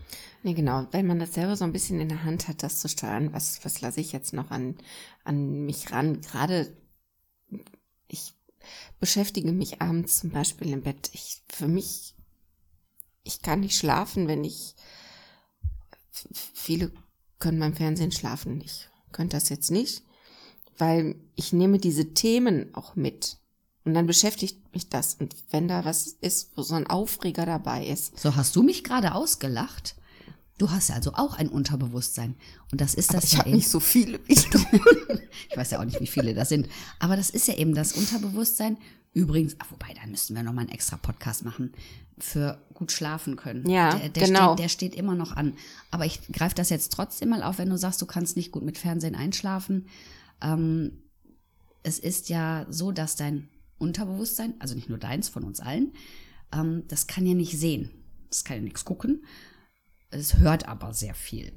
Nee, 0.42 0.54
genau. 0.54 0.86
Wenn 0.90 1.06
man 1.06 1.18
das 1.18 1.34
selber 1.34 1.56
so 1.56 1.64
ein 1.64 1.72
bisschen 1.72 2.00
in 2.00 2.08
der 2.08 2.24
Hand 2.24 2.48
hat, 2.48 2.62
das 2.62 2.80
zu 2.80 2.88
steuern, 2.88 3.32
was, 3.32 3.64
was 3.64 3.80
lasse 3.80 4.00
ich 4.00 4.12
jetzt 4.12 4.32
noch 4.32 4.50
an, 4.50 4.76
an 5.24 5.64
mich 5.64 5.92
ran? 5.92 6.20
Gerade 6.20 6.74
ich 8.08 8.34
beschäftige 9.00 9.52
mich 9.52 9.80
abends 9.80 10.20
zum 10.20 10.30
Beispiel 10.30 10.70
im 10.70 10.82
Bett. 10.82 11.10
Ich, 11.12 11.42
für 11.48 11.68
mich, 11.68 12.14
ich 13.24 13.42
kann 13.42 13.60
nicht 13.60 13.76
schlafen, 13.76 14.28
wenn 14.28 14.44
ich, 14.44 14.74
viele 16.32 16.92
können 17.38 17.58
beim 17.58 17.74
Fernsehen 17.74 18.12
schlafen. 18.12 18.60
Ich 18.60 18.88
könnte 19.10 19.36
das 19.36 19.48
jetzt 19.48 19.70
nicht, 19.70 20.02
weil 20.78 21.16
ich 21.34 21.52
nehme 21.52 21.78
diese 21.78 22.14
Themen 22.14 22.74
auch 22.74 22.94
mit. 22.96 23.38
Und 23.84 23.94
dann 23.94 24.06
beschäftigt 24.06 24.61
mich 24.74 24.88
das. 24.88 25.14
Und 25.14 25.34
wenn 25.50 25.68
da 25.68 25.84
was 25.84 26.06
ist, 26.20 26.50
wo 26.56 26.62
so 26.62 26.74
ein 26.74 26.86
Aufreger 26.86 27.46
dabei 27.46 27.86
ist, 27.86 28.18
So, 28.18 28.36
hast 28.36 28.56
du 28.56 28.62
mich 28.62 28.84
gerade 28.84 29.14
ausgelacht? 29.14 29.96
Du 30.58 30.70
hast 30.70 30.90
ja 30.90 30.94
also 30.94 31.14
auch 31.14 31.34
ein 31.36 31.48
Unterbewusstsein. 31.48 32.36
Und 32.70 32.80
das 32.80 32.94
ist 32.94 33.12
das 33.14 33.24
ich 33.24 33.32
ja 33.32 33.38
habe 33.40 33.48
eben. 33.48 33.56
nicht 33.56 33.68
so 33.68 33.80
viele 33.80 34.20
wie 34.26 34.34
du. 34.50 34.58
Ich 35.50 35.56
weiß 35.56 35.72
ja 35.72 35.80
auch 35.80 35.84
nicht, 35.84 36.00
wie 36.00 36.06
viele 36.06 36.34
das 36.34 36.50
sind. 36.50 36.68
Aber 36.98 37.16
das 37.16 37.30
ist 37.30 37.48
ja 37.48 37.54
eben 37.54 37.74
das 37.74 37.92
Unterbewusstsein. 37.94 38.76
Übrigens, 39.14 39.56
ach, 39.58 39.70
wobei, 39.70 39.92
da 39.94 40.06
müssten 40.06 40.34
wir 40.34 40.42
nochmal 40.42 40.64
einen 40.64 40.72
extra 40.72 40.96
Podcast 40.96 41.44
machen 41.44 41.72
für 42.18 42.62
gut 42.74 42.92
schlafen 42.92 43.36
können. 43.36 43.68
Ja, 43.68 43.94
der, 43.96 44.08
der 44.10 44.26
genau. 44.26 44.52
Steht, 44.52 44.64
der 44.64 44.68
steht 44.68 44.94
immer 44.94 45.14
noch 45.14 45.32
an. 45.36 45.54
Aber 45.90 46.06
ich 46.06 46.20
greife 46.30 46.54
das 46.54 46.70
jetzt 46.70 46.92
trotzdem 46.92 47.30
mal 47.30 47.42
auf, 47.42 47.58
wenn 47.58 47.68
du 47.68 47.76
sagst, 47.76 48.00
du 48.00 48.06
kannst 48.06 48.36
nicht 48.36 48.52
gut 48.52 48.62
mit 48.62 48.78
Fernsehen 48.78 49.14
einschlafen. 49.14 49.86
Ähm, 50.40 50.92
es 51.82 51.98
ist 51.98 52.28
ja 52.28 52.66
so, 52.70 52.92
dass 52.92 53.16
dein 53.16 53.48
Unterbewusstsein, 53.82 54.54
also 54.60 54.74
nicht 54.74 54.88
nur 54.88 54.98
deins, 54.98 55.28
von 55.28 55.44
uns 55.44 55.60
allen, 55.60 55.92
ähm, 56.52 56.84
das 56.88 57.06
kann 57.06 57.26
ja 57.26 57.34
nicht 57.34 57.58
sehen. 57.58 57.90
Das 58.30 58.44
kann 58.44 58.56
ja 58.56 58.62
nichts 58.62 58.84
gucken. 58.84 59.24
Es 60.10 60.38
hört 60.38 60.68
aber 60.68 60.94
sehr 60.94 61.14
viel. 61.14 61.52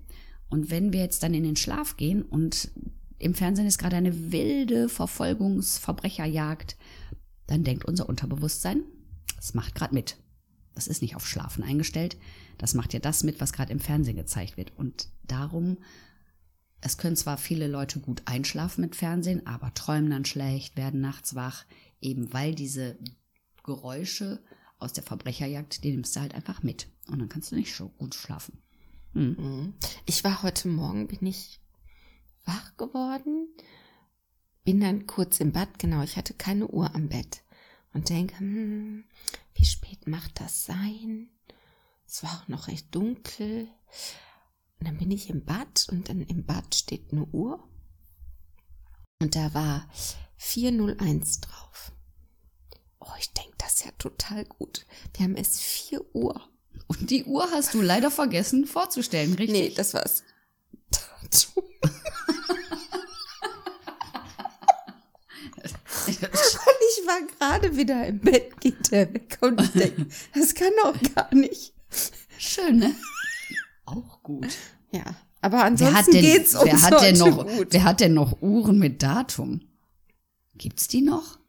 Und 0.50 0.70
wenn 0.70 0.92
wir 0.94 1.02
jetzt 1.02 1.24
dann 1.24 1.34
in 1.34 1.44
den 1.44 1.56
Schlaf 1.56 1.98
gehen 1.98 2.22
und 2.24 2.72
im 3.18 3.34
Fernsehen 3.34 3.68
ist 3.68 3.78
gerade 3.78 3.96
eine 3.96 4.32
wilde 4.32 4.90
Verfolgungsverbrecherjagd, 4.90 6.78
dann 7.48 7.64
denkt 7.64 7.86
unser 7.86 8.10
Unterbewusstsein, 8.10 8.84
das 9.36 9.54
macht 9.54 9.76
gerade 9.76 9.94
mit. 9.94 10.18
Das 10.74 10.88
ist 10.88 11.02
nicht 11.02 11.16
auf 11.16 11.28
Schlafen 11.28 11.64
eingestellt. 11.64 12.18
Das 12.58 12.74
macht 12.74 12.94
ja 12.94 13.00
das 13.00 13.24
mit, 13.24 13.40
was 13.40 13.54
gerade 13.54 13.72
im 13.72 13.80
Fernsehen 13.80 14.18
gezeigt 14.18 14.58
wird. 14.58 14.74
Und 14.78 15.08
darum, 15.24 15.78
es 16.82 16.98
können 16.98 17.16
zwar 17.16 17.38
viele 17.38 17.68
Leute 17.68 18.00
gut 18.00 18.22
einschlafen 18.26 18.82
mit 18.82 18.96
Fernsehen, 18.96 19.48
aber 19.48 19.74
träumen 19.74 20.12
dann 20.12 20.26
schlecht, 20.26 20.78
werden 20.78 21.02
nachts 21.02 21.36
wach, 21.36 21.66
eben 22.06 22.32
weil 22.32 22.56
diese 22.56 22.98
Geräusche 23.64 24.44
aus 24.78 24.94
der 24.94 25.04
Verbrecherjagd, 25.04 25.84
die 25.84 25.92
nimmst 25.92 26.16
du 26.16 26.22
halt 26.22 26.36
einfach 26.36 26.64
mit. 26.64 26.88
Und 27.08 27.20
dann 27.20 27.30
kannst 27.30 27.52
du 27.52 27.56
nicht 27.56 27.74
so 27.76 27.90
gut 27.90 28.16
schlafen. 28.16 28.62
Ich 30.06 30.24
war 30.24 30.44
heute 30.44 30.68
Morgen, 30.68 31.08
bin 31.08 31.26
ich 31.26 31.60
wach 32.44 32.78
geworden, 32.78 33.48
bin 34.64 34.82
dann 34.82 35.08
kurz 35.08 35.40
im 35.40 35.52
Bad, 35.52 35.80
genau, 35.80 36.04
ich 36.04 36.18
hatte 36.18 36.34
keine 36.34 36.68
Uhr 36.68 36.94
am 36.94 37.10
Bett 37.10 37.42
und 37.94 38.10
denke, 38.10 38.38
hm, 38.40 39.06
wie 39.54 39.66
spät 39.66 40.08
macht 40.08 40.42
das 40.42 40.66
sein? 40.66 41.30
Es 42.06 42.24
war 42.24 42.42
auch 42.42 42.48
noch 42.48 42.68
recht 42.68 42.94
dunkel. 42.94 43.70
Und 44.80 44.88
dann 44.88 44.98
bin 44.98 45.12
ich 45.12 45.30
im 45.30 45.46
Bad 45.46 45.88
und 45.90 46.10
dann 46.10 46.22
im 46.22 46.46
Bad 46.46 46.76
steht 46.76 47.12
eine 47.12 47.26
Uhr 47.26 47.68
und 49.22 49.36
da 49.36 49.54
war 49.54 49.90
401 50.38 51.40
drauf. 51.40 51.94
Oh, 53.08 53.14
ich 53.20 53.32
denke, 53.34 53.54
das 53.58 53.76
ist 53.76 53.86
ja 53.86 53.92
total 53.98 54.46
gut. 54.46 54.86
Wir 55.16 55.26
haben 55.26 55.36
es 55.36 55.60
4 55.60 56.16
Uhr. 56.16 56.42
Und 56.88 57.10
die 57.10 57.24
Uhr 57.26 57.50
hast 57.52 57.74
du 57.74 57.82
leider 57.82 58.12
vergessen 58.12 58.66
vorzustellen, 58.66 59.34
richtig? 59.34 59.52
Nee, 59.52 59.74
das 59.76 59.94
war's. 59.94 60.24
Datum. 60.92 61.64
Und 66.08 66.18
ich 66.18 67.08
war 67.08 67.22
gerade 67.40 67.76
wieder 67.76 68.06
im 68.06 68.20
Bett, 68.20 68.60
geht 68.62 68.92
der 68.92 69.12
weg 69.14 69.38
und 69.42 69.60
ich 69.62 69.72
denke, 69.72 70.06
das 70.34 70.54
kann 70.54 70.72
doch 70.84 70.96
gar 71.16 71.34
nicht. 71.34 71.74
Schön, 72.38 72.78
ne? 72.78 72.96
Auch 73.86 74.22
gut. 74.22 74.48
Ja, 74.92 75.04
aber 75.42 75.58
Wer 75.58 75.66
ansonsten 75.66 75.96
hat, 75.98 76.08
denn, 76.08 76.22
geht's 76.22 76.56
uns 76.56 76.66
wer, 76.66 76.82
hat 76.82 77.02
denn 77.02 77.18
noch, 77.18 77.48
gut. 77.48 77.68
wer 77.72 77.84
hat 77.84 78.00
denn 78.02 78.14
noch 78.14 78.42
Uhren 78.42 78.78
mit 78.78 79.02
Datum? 79.02 79.62
Gibt's 80.56 80.88
die 80.88 81.02
noch? 81.02 81.40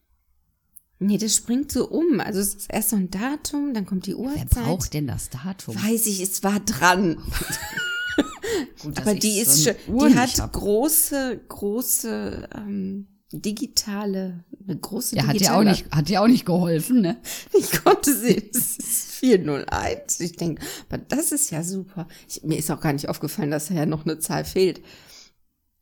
Nee, 0.99 1.19
das 1.19 1.37
springt 1.37 1.71
so 1.73 1.89
um. 1.89 2.21
Also 2.21 2.41
es 2.41 2.55
ist 2.55 2.67
erst 2.71 2.91
so 2.91 2.97
ein 2.97 3.11
Datum, 3.11 3.75
dann 3.75 3.85
kommt 3.87 4.07
die 4.07 4.13
Wer 4.15 4.19
Uhrzeit. 4.21 4.49
braucht 4.51 4.95
denn 4.95 5.07
das 5.07 5.29
Datum? 5.31 5.75
Weiß 5.77 6.07
ich, 6.07 6.21
es 6.21 6.43
war 6.43 6.59
dran. 6.61 7.23
Gut, 8.83 8.99
Aber 8.99 9.15
die 9.15 9.43
so 9.45 9.51
ist 9.51 9.67
eine 9.69 9.77
schon, 9.85 9.95
Uhr 9.95 10.09
die 10.09 10.15
hat 10.15 10.41
hab. 10.41 10.53
große, 10.53 11.41
große 11.49 12.49
ähm, 12.57 13.09
digitale, 13.33 14.45
eine 14.67 14.79
große 14.79 15.17
Der 15.17 15.27
hat 15.27 15.35
digitale. 15.35 15.65
dir 15.65 15.71
auch 15.71 15.73
nicht, 15.73 15.91
hat 15.95 16.09
dir 16.09 16.23
auch 16.23 16.27
nicht 16.29 16.47
geholfen, 16.47 17.01
ne? 17.03 17.19
Ich 17.59 17.73
konnte 17.85 18.17
sehen, 18.17 18.45
es 18.55 18.79
ist 18.79 19.11
401. 19.17 20.21
Ich 20.21 20.33
denke, 20.37 20.63
aber 20.89 20.99
das 20.99 21.33
ist 21.33 21.51
ja 21.51 21.63
super. 21.63 22.07
Ich, 22.29 22.43
mir 22.43 22.57
ist 22.59 22.71
auch 22.71 22.81
gar 22.81 22.93
nicht 22.93 23.09
aufgefallen, 23.09 23.51
dass 23.51 23.69
ja 23.69 23.85
noch 23.85 24.05
eine 24.07 24.19
Zahl 24.19 24.45
fehlt. 24.45 24.81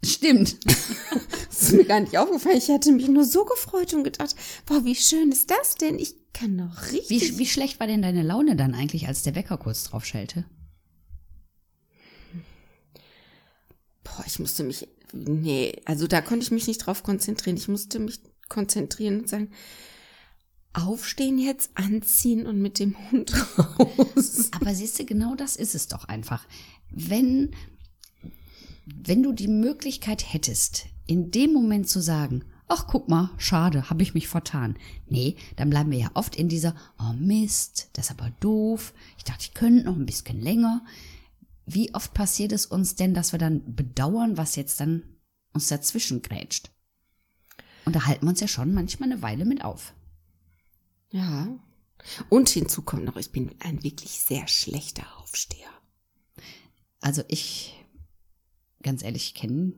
Stimmt. 0.04 0.56
Das 1.48 1.70
ist 1.70 1.72
mir 1.76 1.84
gar 1.84 2.00
nicht 2.00 2.18
aufgefallen. 2.18 2.58
Ich 2.58 2.68
hatte 2.68 2.90
mich 2.90 3.06
nur 3.06 3.24
so 3.24 3.44
gefreut 3.44 3.94
und 3.94 4.02
gedacht, 4.02 4.34
boah, 4.66 4.84
wie 4.84 4.96
schön 4.96 5.30
ist 5.30 5.50
das 5.52 5.76
denn? 5.76 6.00
Ich 6.00 6.16
kann 6.32 6.56
noch 6.56 6.90
richtig. 6.90 7.08
Wie, 7.08 7.38
wie 7.38 7.46
schlecht 7.46 7.78
war 7.78 7.86
denn 7.86 8.02
deine 8.02 8.24
Laune 8.24 8.56
dann 8.56 8.74
eigentlich, 8.74 9.06
als 9.06 9.22
der 9.22 9.36
Wecker 9.36 9.56
kurz 9.56 9.84
drauf 9.84 10.04
schellte? 10.04 10.44
Boah, 14.02 14.24
ich 14.26 14.40
musste 14.40 14.64
mich, 14.64 14.88
nee, 15.12 15.80
also 15.84 16.08
da 16.08 16.20
konnte 16.22 16.44
ich 16.44 16.50
mich 16.50 16.66
nicht 16.66 16.78
drauf 16.78 17.04
konzentrieren. 17.04 17.56
Ich 17.56 17.68
musste 17.68 18.00
mich 18.00 18.20
konzentrieren 18.48 19.20
und 19.20 19.28
sagen, 19.28 19.52
aufstehen 20.74 21.38
jetzt, 21.38 21.70
anziehen 21.74 22.46
und 22.46 22.60
mit 22.60 22.78
dem 22.78 22.96
Hund 23.10 23.32
raus. 23.58 24.50
Aber 24.52 24.74
siehst 24.74 24.98
du, 24.98 25.04
genau 25.04 25.34
das 25.36 25.56
ist 25.56 25.74
es 25.74 25.88
doch 25.88 26.04
einfach. 26.04 26.46
Wenn, 26.90 27.54
wenn 28.86 29.22
du 29.22 29.32
die 29.32 29.48
Möglichkeit 29.48 30.32
hättest, 30.32 30.86
in 31.06 31.30
dem 31.30 31.52
Moment 31.52 31.88
zu 31.88 32.00
sagen, 32.00 32.44
ach 32.68 32.86
guck 32.86 33.08
mal, 33.08 33.30
schade, 33.38 33.90
habe 33.90 34.02
ich 34.02 34.14
mich 34.14 34.28
vertan. 34.28 34.76
Nee, 35.06 35.36
dann 35.56 35.70
bleiben 35.70 35.90
wir 35.90 35.98
ja 35.98 36.10
oft 36.14 36.36
in 36.36 36.48
dieser, 36.48 36.74
oh 36.98 37.12
Mist, 37.12 37.90
das 37.92 38.06
ist 38.06 38.10
aber 38.10 38.30
doof. 38.40 38.94
Ich 39.18 39.24
dachte, 39.24 39.44
ich 39.44 39.54
könnte 39.54 39.84
noch 39.84 39.96
ein 39.96 40.06
bisschen 40.06 40.40
länger. 40.40 40.84
Wie 41.66 41.94
oft 41.94 42.14
passiert 42.14 42.52
es 42.52 42.66
uns 42.66 42.94
denn, 42.94 43.14
dass 43.14 43.32
wir 43.32 43.38
dann 43.38 43.74
bedauern, 43.74 44.36
was 44.36 44.56
jetzt 44.56 44.80
dann 44.80 45.02
uns 45.52 45.68
dazwischen 45.68 46.22
grätscht? 46.22 46.70
Und 47.84 47.94
da 47.96 48.06
halten 48.06 48.26
wir 48.26 48.30
uns 48.30 48.40
ja 48.40 48.48
schon 48.48 48.74
manchmal 48.74 49.12
eine 49.12 49.22
Weile 49.22 49.44
mit 49.44 49.64
auf. 49.64 49.94
Ja. 51.10 51.48
Und 52.28 52.48
hinzu 52.48 52.82
kommt 52.82 53.04
noch, 53.04 53.16
ich 53.16 53.30
bin 53.30 53.54
ein 53.60 53.82
wirklich 53.82 54.20
sehr 54.20 54.46
schlechter 54.48 55.04
Aufsteher. 55.18 55.70
Also 57.00 57.22
ich, 57.28 57.83
ganz 58.84 59.02
ehrlich, 59.02 59.34
kenn, 59.34 59.74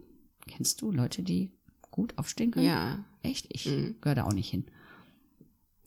kennst 0.47 0.83
du 0.83 0.93
Leute, 0.93 1.23
die 1.23 1.51
gut 1.91 2.19
aufstehen 2.19 2.51
können? 2.51 2.67
Ja. 2.67 3.05
Echt? 3.23 3.47
Ich 3.49 3.65
Mhm. 3.65 3.97
gehöre 4.03 4.17
da 4.17 4.25
auch 4.25 4.35
nicht 4.35 4.51
hin. 4.51 4.67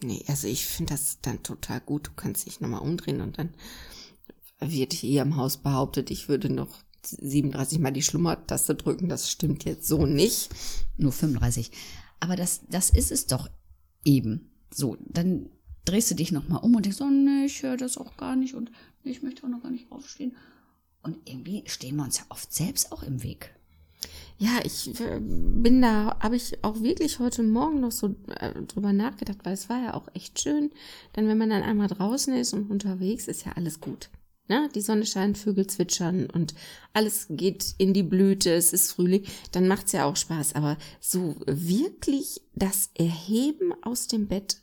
Nee, 0.01 0.23
also 0.27 0.47
ich 0.47 0.65
finde 0.65 0.93
das 0.93 1.19
dann 1.21 1.43
total 1.43 1.81
gut. 1.81 2.07
Du 2.07 2.11
kannst 2.15 2.47
dich 2.47 2.61
nochmal 2.61 2.81
umdrehen 2.81 3.21
und 3.21 3.37
dann 3.37 3.49
wird 4.59 4.93
hier 4.93 5.21
im 5.21 5.35
Haus 5.35 5.57
behauptet, 5.57 6.09
ich 6.09 6.27
würde 6.29 6.49
noch 6.51 6.79
37 7.05 7.79
Mal 7.79 7.91
die 7.91 8.01
Schlummertaste 8.01 8.75
drücken. 8.75 9.07
Das 9.09 9.29
stimmt 9.29 9.63
jetzt 9.65 9.87
so 9.87 10.05
nicht. 10.05 10.49
Nur 10.97 11.11
35. 11.11 11.71
Aber 12.19 12.35
das, 12.35 12.61
das 12.69 12.89
ist 12.89 13.11
es 13.11 13.27
doch 13.27 13.49
eben. 14.03 14.51
So, 14.73 14.97
dann 15.05 15.49
drehst 15.85 16.11
du 16.11 16.15
dich 16.15 16.31
nochmal 16.31 16.61
um 16.63 16.75
und 16.75 16.85
denkst, 16.85 17.01
oh 17.01 17.09
nee, 17.09 17.45
ich 17.45 17.63
höre 17.63 17.77
das 17.77 17.97
auch 17.97 18.17
gar 18.17 18.35
nicht 18.35 18.53
und 18.53 18.71
ich 19.03 19.21
möchte 19.21 19.43
auch 19.43 19.49
noch 19.49 19.63
gar 19.63 19.71
nicht 19.71 19.91
aufstehen. 19.91 20.35
Und 21.01 21.17
irgendwie 21.25 21.63
stehen 21.65 21.95
wir 21.95 22.03
uns 22.03 22.19
ja 22.19 22.25
oft 22.29 22.53
selbst 22.53 22.91
auch 22.91 23.03
im 23.03 23.23
Weg. 23.23 23.53
Ja, 24.37 24.59
ich 24.63 24.97
äh, 25.01 25.19
bin 25.19 25.81
da, 25.81 26.17
habe 26.21 26.37
ich 26.37 26.63
auch 26.63 26.81
wirklich 26.81 27.19
heute 27.19 27.43
Morgen 27.43 27.81
noch 27.81 27.91
so 27.91 28.15
äh, 28.27 28.53
drüber 28.63 28.93
nachgedacht, 28.93 29.39
weil 29.43 29.53
es 29.53 29.67
war 29.67 29.83
ja 29.83 29.93
auch 29.93 30.07
echt 30.13 30.39
schön. 30.39 30.71
Denn 31.15 31.27
wenn 31.27 31.37
man 31.37 31.49
dann 31.49 31.63
einmal 31.63 31.89
draußen 31.89 32.33
ist 32.33 32.53
und 32.53 32.71
unterwegs, 32.71 33.27
ist 33.27 33.45
ja 33.45 33.51
alles 33.53 33.81
gut. 33.81 34.09
Ne? 34.47 34.69
Die 34.73 34.81
Sonne 34.81 35.05
scheint, 35.05 35.37
Vögel 35.37 35.67
zwitschern 35.67 36.29
und 36.29 36.55
alles 36.93 37.27
geht 37.29 37.75
in 37.77 37.93
die 37.93 38.03
Blüte, 38.03 38.51
es 38.51 38.71
ist 38.71 38.93
Frühling, 38.93 39.23
dann 39.51 39.67
macht's 39.67 39.91
ja 39.91 40.05
auch 40.05 40.15
Spaß. 40.15 40.55
Aber 40.55 40.77
so 41.01 41.35
wirklich 41.45 42.41
das 42.55 42.91
Erheben 42.95 43.73
aus 43.83 44.07
dem 44.07 44.27
Bett, 44.27 44.61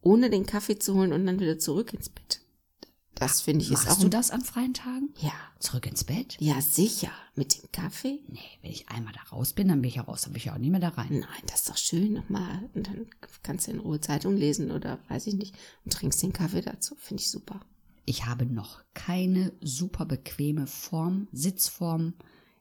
ohne 0.00 0.30
den 0.30 0.46
Kaffee 0.46 0.78
zu 0.78 0.94
holen 0.94 1.12
und 1.12 1.26
dann 1.26 1.40
wieder 1.40 1.58
zurück 1.58 1.92
ins 1.92 2.08
Bett. 2.08 2.40
Das 3.18 3.40
finde 3.40 3.64
ich 3.64 3.70
Machst 3.70 3.86
ist 3.88 3.92
auch. 3.98 4.00
du 4.00 4.08
das 4.08 4.30
an 4.30 4.42
freien 4.42 4.74
Tagen? 4.74 5.12
Ja. 5.18 5.32
Zurück 5.58 5.86
ins 5.86 6.04
Bett? 6.04 6.36
Ja, 6.38 6.60
sicher. 6.60 7.10
Mit 7.34 7.60
dem 7.60 7.70
Kaffee? 7.72 8.20
Nee, 8.28 8.38
wenn 8.62 8.70
ich 8.70 8.88
einmal 8.88 9.12
da 9.12 9.22
raus 9.34 9.52
bin, 9.52 9.68
dann 9.68 9.82
bin 9.82 9.88
ich 9.88 9.96
ja 9.96 10.02
raus, 10.02 10.22
dann 10.22 10.32
bin 10.32 10.38
ich 10.38 10.44
ja 10.46 10.54
auch 10.54 10.58
nicht 10.58 10.70
mehr 10.70 10.78
da 10.80 10.90
rein. 10.90 11.08
Nein, 11.10 11.42
das 11.46 11.60
ist 11.60 11.68
doch 11.68 11.76
schön 11.76 12.12
nochmal. 12.12 12.68
Und 12.74 12.86
dann 12.86 13.06
kannst 13.42 13.66
du 13.66 13.72
in 13.72 13.80
Ruhe 13.80 14.00
Zeitung 14.00 14.36
lesen 14.36 14.70
oder 14.70 15.00
weiß 15.08 15.26
ich 15.26 15.34
nicht 15.34 15.56
und 15.84 15.92
trinkst 15.92 16.22
den 16.22 16.32
Kaffee 16.32 16.60
dazu. 16.62 16.94
Finde 16.96 17.20
ich 17.22 17.30
super. 17.30 17.60
Ich 18.04 18.24
habe 18.26 18.46
noch 18.46 18.82
keine 18.94 19.52
super 19.60 20.06
bequeme 20.06 20.66
Form, 20.66 21.28
Sitzform 21.32 22.14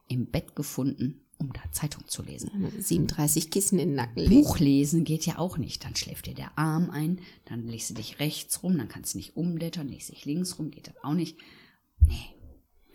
im 0.07 0.25
Bett 0.25 0.55
gefunden, 0.55 1.21
um 1.39 1.53
da 1.53 1.61
Zeitung 1.71 2.07
zu 2.07 2.23
lesen. 2.23 2.49
37 2.79 3.51
Kissen 3.51 3.79
in 3.79 3.89
den 3.89 3.95
Nacken 3.95 4.23
legen. 4.23 4.43
Buch 4.43 4.59
lesen 4.59 5.03
geht 5.03 5.25
ja 5.25 5.37
auch 5.37 5.57
nicht. 5.57 5.83
Dann 5.83 5.95
schläft 5.95 6.25
dir 6.25 6.33
der 6.33 6.57
Arm 6.57 6.89
ein, 6.89 7.19
dann 7.45 7.67
legst 7.67 7.89
du 7.89 7.93
dich 7.93 8.19
rechts 8.19 8.63
rum, 8.63 8.77
dann 8.77 8.87
kannst 8.87 9.13
du 9.13 9.19
nicht 9.19 9.35
umblättern, 9.37 9.87
legst 9.87 10.11
dich 10.11 10.25
links 10.25 10.57
rum, 10.57 10.71
geht 10.71 10.87
das 10.87 10.95
auch 11.03 11.13
nicht. 11.13 11.37
Nee, 11.99 12.35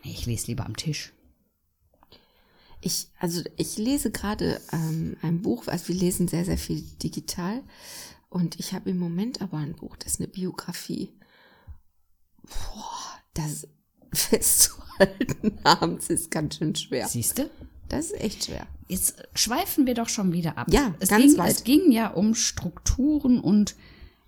nee 0.05 0.13
ich 0.13 0.27
lese 0.27 0.49
lieber 0.49 0.67
am 0.67 0.77
Tisch. 0.77 1.13
Ich, 2.81 3.09
also 3.19 3.43
ich 3.57 3.79
lese 3.79 4.11
gerade 4.11 4.61
ähm, 4.73 5.17
ein 5.23 5.41
Buch, 5.41 5.69
also 5.69 5.89
wir 5.89 5.95
lesen 5.95 6.27
sehr, 6.27 6.45
sehr 6.45 6.59
viel 6.59 6.83
digital. 7.03 7.63
Und 8.29 8.59
ich 8.59 8.73
habe 8.73 8.91
im 8.91 8.99
Moment 8.99 9.41
aber 9.41 9.59
ein 9.59 9.77
Buch, 9.77 9.97
das 9.97 10.15
ist 10.15 10.21
eine 10.21 10.29
Biografie. 10.29 11.13
Boah, 12.43 13.21
das 13.35 13.69
festzuhalten 14.13 15.59
abends 15.63 16.11
ist 16.11 16.31
ganz 16.33 16.57
schön 16.57 16.75
schwer. 16.75 17.07
Siehst 17.07 17.39
du? 17.39 17.51
Das 17.93 18.07
ist 18.07 18.21
echt 18.23 18.45
schwer. 18.47 18.67
Jetzt 18.89 19.23
schweifen 19.35 19.87
wir 19.87 19.93
doch 19.93 20.09
schon 20.09 20.33
wieder 20.33 20.57
ab. 20.57 20.67
Ja, 20.71 20.95
es 20.99 21.11
ganz 21.11 21.25
ging, 21.25 21.39
weit. 21.39 21.51
Es 21.51 21.63
ging 21.63 21.93
ja 21.93 22.09
um 22.09 22.35
Strukturen 22.35 23.39
und 23.39 23.77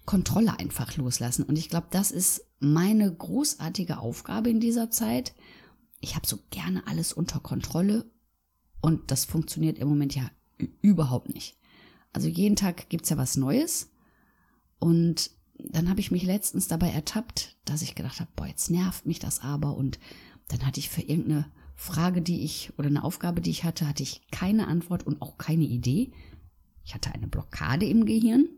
Kontrolle 0.05 0.59
einfach 0.59 0.99
loslassen. 0.99 1.45
Und 1.45 1.57
ich 1.57 1.71
glaube, 1.71 1.87
das 1.91 2.11
ist 2.11 2.45
meine 2.61 3.11
großartige 3.11 4.01
Aufgabe 4.01 4.51
in 4.51 4.61
dieser 4.61 4.91
Zeit. 4.91 5.35
Ich 6.01 6.15
habe 6.15 6.27
so 6.27 6.41
gerne 6.51 6.87
alles 6.87 7.15
unter 7.15 7.41
Kontrolle 7.41 8.05
und 8.83 9.11
das 9.11 9.25
funktioniert 9.25 9.79
im 9.79 9.89
Moment 9.89 10.15
ja 10.15 10.31
überhaupt 10.83 11.33
nicht. 11.33 11.57
Also 12.13 12.29
jeden 12.29 12.57
Tag 12.57 12.91
gibt's 12.91 13.09
ja 13.09 13.17
was 13.17 13.39
Neues 13.39 13.89
und 14.79 15.31
dann 15.59 15.89
habe 15.89 16.01
ich 16.01 16.11
mich 16.11 16.25
letztens 16.25 16.69
dabei 16.69 16.91
ertappt, 16.91 17.57
dass 17.65 17.81
ich 17.81 17.95
gedacht 17.95 18.21
habe, 18.21 18.31
boah, 18.37 18.47
jetzt 18.47 18.71
nervt 18.71 19.07
mich 19.07 19.21
das 19.21 19.41
aber 19.41 19.75
und 19.75 19.99
dann 20.49 20.67
hatte 20.67 20.81
ich 20.81 20.91
für 20.91 21.01
irgendeine 21.01 21.47
Frage, 21.75 22.23
die 22.23 22.45
ich 22.45 22.73
oder 22.79 22.89
eine 22.89 23.05
Aufgabe, 23.05 23.41
die 23.41 23.51
ich 23.51 23.65
hatte, 23.65 23.89
hatte 23.89 24.03
ich 24.03 24.27
keine 24.31 24.69
Antwort 24.69 25.07
und 25.07 25.21
auch 25.21 25.39
keine 25.39 25.65
Idee. 25.65 26.13
Ich 26.85 26.95
hatte 26.95 27.13
eine 27.13 27.27
Blockade 27.27 27.87
im 27.87 28.07
Gehirn. 28.07 28.49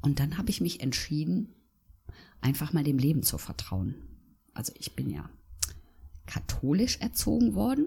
Und 0.00 0.20
dann 0.20 0.38
habe 0.38 0.50
ich 0.50 0.60
mich 0.60 0.80
entschieden, 0.80 1.54
einfach 2.40 2.72
mal 2.72 2.84
dem 2.84 2.98
Leben 2.98 3.22
zu 3.22 3.38
vertrauen. 3.38 3.96
Also 4.54 4.72
ich 4.76 4.94
bin 4.94 5.10
ja 5.10 5.28
katholisch 6.26 6.98
erzogen 6.98 7.54
worden 7.54 7.86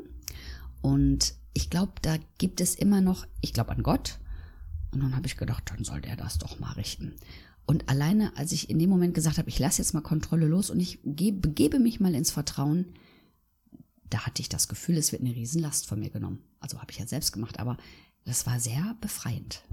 und 0.81 1.35
ich 1.53 1.69
glaube, 1.69 1.93
da 2.01 2.17
gibt 2.37 2.61
es 2.61 2.75
immer 2.75 3.01
noch, 3.01 3.25
ich 3.41 3.53
glaube 3.53 3.71
an 3.71 3.83
Gott. 3.83 4.19
Und 4.91 5.01
dann 5.01 5.15
habe 5.15 5.27
ich 5.27 5.37
gedacht, 5.37 5.69
dann 5.69 5.83
soll 5.83 6.01
der 6.01 6.15
das 6.15 6.37
doch 6.37 6.59
mal 6.59 6.73
richten. 6.73 7.15
Und 7.65 7.89
alleine, 7.89 8.35
als 8.37 8.51
ich 8.51 8.69
in 8.69 8.79
dem 8.79 8.89
Moment 8.89 9.13
gesagt 9.13 9.37
habe, 9.37 9.49
ich 9.49 9.59
lasse 9.59 9.81
jetzt 9.81 9.93
mal 9.93 10.01
Kontrolle 10.01 10.47
los 10.47 10.69
und 10.69 10.79
ich 10.79 10.99
gebe, 11.05 11.39
begebe 11.39 11.79
mich 11.79 11.99
mal 11.99 12.15
ins 12.15 12.31
Vertrauen, 12.31 12.85
da 14.09 14.25
hatte 14.25 14.41
ich 14.41 14.49
das 14.49 14.67
Gefühl, 14.67 14.97
es 14.97 15.11
wird 15.11 15.21
eine 15.21 15.33
Riesenlast 15.35 15.87
von 15.87 15.99
mir 15.99 16.09
genommen. 16.09 16.43
Also 16.59 16.81
habe 16.81 16.91
ich 16.91 16.97
ja 16.99 17.07
selbst 17.07 17.31
gemacht, 17.31 17.59
aber 17.59 17.77
das 18.25 18.45
war 18.45 18.59
sehr 18.59 18.95
befreiend, 18.99 19.63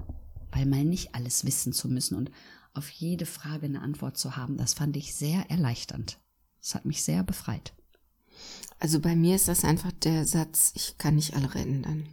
weil 0.51 0.65
mal 0.65 0.85
nicht 0.85 1.13
alles 1.13 1.45
wissen 1.45 1.73
zu 1.73 1.89
müssen 1.89 2.15
und 2.15 2.31
auf 2.73 2.89
jede 2.89 3.25
Frage 3.25 3.65
eine 3.65 3.81
Antwort 3.81 4.17
zu 4.17 4.37
haben, 4.37 4.55
das 4.55 4.73
fand 4.73 4.95
ich 4.95 5.13
sehr 5.13 5.49
erleichternd. 5.49 6.19
Das 6.61 6.75
hat 6.75 6.85
mich 6.85 7.03
sehr 7.03 7.23
befreit. 7.23 7.73
Also 8.79 8.99
bei 8.99 9.15
mir 9.15 9.35
ist 9.35 9.47
das 9.49 9.65
einfach 9.65 9.91
der 9.91 10.25
Satz, 10.25 10.71
ich 10.75 10.97
kann 10.97 11.15
nicht 11.15 11.35
alle 11.35 11.53
retten 11.53 11.83
dann. 11.83 12.05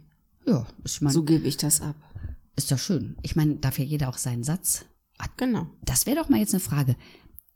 Ja, 0.45 0.65
ich 0.83 0.99
meine, 1.01 1.13
So 1.13 1.23
gebe 1.23 1.47
ich 1.47 1.57
das 1.57 1.81
ab. 1.81 1.95
ist 2.55 2.71
doch 2.71 2.79
schön. 2.79 3.17
Ich 3.21 3.35
meine, 3.35 3.55
darf 3.55 3.79
ja 3.79 3.85
jeder 3.85 4.09
auch 4.09 4.17
seinen 4.17 4.43
Satz. 4.43 4.85
Genau. 5.37 5.67
Das 5.83 6.05
wäre 6.05 6.17
doch 6.17 6.29
mal 6.29 6.39
jetzt 6.39 6.53
eine 6.53 6.59
Frage. 6.61 6.95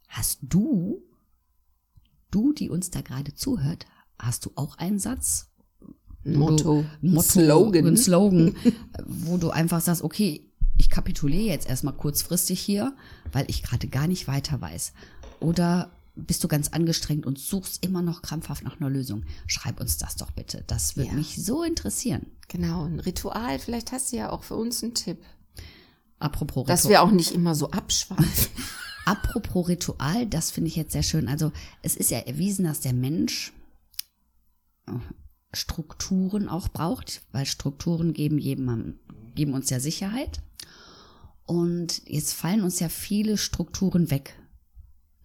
Hast 0.07 0.39
du, 0.41 1.01
du, 2.29 2.53
die 2.53 2.69
uns 2.69 2.91
da 2.91 3.01
gerade 3.01 3.33
zuhört, 3.33 3.85
hast 4.19 4.45
du 4.45 4.51
auch 4.55 4.77
einen 4.77 4.99
Satz? 4.99 5.47
Motto, 6.23 6.85
du, 7.01 7.07
Motto, 7.07 7.21
Slogan. 7.27 7.87
ein 7.87 7.97
Slogan, 7.97 8.55
wo 9.05 9.37
du 9.37 9.49
einfach 9.49 9.81
sagst, 9.81 10.03
okay, 10.03 10.47
ich 10.77 10.89
kapituliere 10.91 11.45
jetzt 11.45 11.67
erstmal 11.67 11.95
kurzfristig 11.95 12.59
hier, 12.59 12.95
weil 13.31 13.45
ich 13.49 13.63
gerade 13.63 13.87
gar 13.87 14.07
nicht 14.07 14.27
weiter 14.27 14.61
weiß. 14.61 14.93
Oder 15.39 15.91
bist 16.15 16.43
du 16.43 16.47
ganz 16.47 16.69
angestrengt 16.69 17.25
und 17.25 17.39
suchst 17.39 17.83
immer 17.83 18.01
noch 18.03 18.21
krampfhaft 18.21 18.63
nach 18.63 18.79
einer 18.79 18.89
Lösung? 18.89 19.23
Schreib 19.47 19.79
uns 19.79 19.97
das 19.97 20.15
doch 20.17 20.29
bitte. 20.31 20.63
Das 20.67 20.95
würde 20.97 21.09
Ja. 21.11 21.15
mich 21.15 21.43
so 21.43 21.63
interessieren. 21.63 22.27
Genau, 22.47 22.85
ein 22.85 22.99
Ritual. 22.99 23.57
Vielleicht 23.59 23.91
hast 23.91 24.11
du 24.11 24.17
ja 24.17 24.29
auch 24.29 24.43
für 24.43 24.55
uns 24.55 24.83
einen 24.83 24.93
Tipp. 24.93 25.17
Apropos 26.21 26.65
Dass 26.67 26.85
Ritu- 26.85 26.89
wir 26.89 27.01
auch 27.01 27.11
nicht 27.11 27.31
immer 27.31 27.55
so 27.55 27.71
abschweifen. 27.71 28.51
Apropos 29.05 29.67
Ritual, 29.67 30.27
das 30.27 30.51
finde 30.51 30.67
ich 30.69 30.75
jetzt 30.75 30.93
sehr 30.93 31.03
schön. 31.03 31.27
Also 31.27 31.51
es 31.81 31.95
ist 31.95 32.11
ja 32.11 32.19
erwiesen, 32.19 32.65
dass 32.65 32.81
der 32.81 32.93
Mensch 32.93 33.51
äh, 34.87 34.91
Strukturen 35.53 36.47
auch 36.47 36.69
braucht, 36.69 37.23
weil 37.31 37.45
Strukturen 37.45 38.13
geben 38.13 38.37
jedem, 38.37 38.99
geben 39.35 39.53
uns 39.53 39.69
ja 39.69 39.79
Sicherheit. 39.79 40.41
Und 41.45 42.07
jetzt 42.07 42.33
fallen 42.33 42.61
uns 42.61 42.79
ja 42.79 42.87
viele 42.89 43.37
Strukturen 43.37 44.11
weg. 44.11 44.37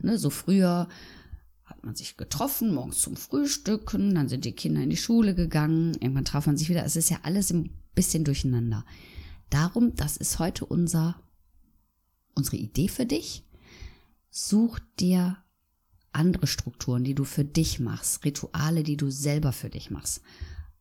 Ne, 0.01 0.19
so 0.19 0.31
früher 0.31 0.89
hat 1.65 1.85
man 1.85 1.95
sich 1.95 2.17
getroffen, 2.17 2.75
morgens 2.75 2.99
zum 3.01 3.17
Frühstücken, 3.17 4.15
dann 4.15 4.29
sind 4.29 4.45
die 4.45 4.53
Kinder 4.53 4.83
in 4.83 4.91
die 4.91 4.97
Schule 4.97 5.35
gegangen, 5.35 5.95
irgendwann 6.01 6.25
traf 6.25 6.47
man 6.47 6.57
sich 6.57 6.69
wieder. 6.69 6.85
Es 6.85 6.97
ist 6.97 7.11
ja 7.11 7.19
alles 7.23 7.53
ein 7.53 7.71
bisschen 7.95 8.25
durcheinander. 8.25 8.85
Darum, 9.51 9.95
das 9.95 10.17
ist 10.17 10.39
heute 10.39 10.67
unser, 10.67 11.21
unsere 12.35 12.57
Idee 12.57 12.89
für 12.89 13.07
dich. 13.07 13.45
Such 14.31 14.79
dir 14.99 15.39
andere 16.13 16.47
Strukturen, 16.47 17.05
die 17.05 17.15
du 17.15 17.25
für 17.25 17.45
dich 17.45 17.79
machst, 17.79 18.25
Rituale, 18.25 18.83
die 18.83 18.97
du 18.97 19.11
selber 19.11 19.53
für 19.53 19.71
dich 19.71 19.91
machst. 19.91 20.23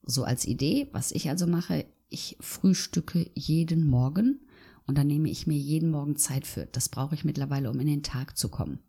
So 0.02 0.24
als 0.24 0.46
Idee, 0.46 0.88
was 0.92 1.12
ich 1.12 1.30
also 1.30 1.48
mache, 1.48 1.86
ich 2.10 2.38
frühstücke 2.40 3.30
jeden 3.34 3.86
Morgen 3.88 4.40
und 4.86 4.98
dann 4.98 5.08
nehme 5.08 5.30
ich 5.30 5.48
mir 5.48 5.58
jeden 5.58 5.90
Morgen 5.90 6.16
Zeit 6.16 6.46
für. 6.48 6.68
Das 6.68 6.90
brauche 6.90 7.16
ich 7.16 7.26
mittlerweile, 7.26 7.70
um 7.70 7.80
in 7.80 7.88
den 7.88 8.04
Tag 8.04 8.38
zu 8.38 8.50
kommen. 8.50 8.80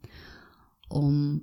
Um 0.89 1.43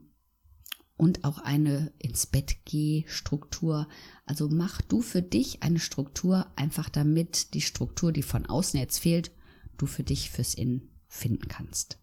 und 0.97 1.23
auch 1.23 1.39
eine 1.39 1.91
ins 1.97 2.25
Bett 2.25 2.57
geh 2.65 3.03
Struktur. 3.07 3.87
Also 4.25 4.49
mach 4.49 4.81
du 4.81 5.01
für 5.01 5.21
dich 5.21 5.63
eine 5.63 5.79
Struktur, 5.79 6.47
einfach 6.55 6.89
damit 6.89 7.53
die 7.53 7.61
Struktur, 7.61 8.11
die 8.11 8.23
von 8.23 8.45
außen 8.45 8.79
jetzt 8.79 8.99
fehlt, 8.99 9.31
du 9.77 9.85
für 9.85 10.03
dich 10.03 10.29
fürs 10.29 10.53
Innen 10.53 10.89
finden 11.07 11.47
kannst. 11.47 11.97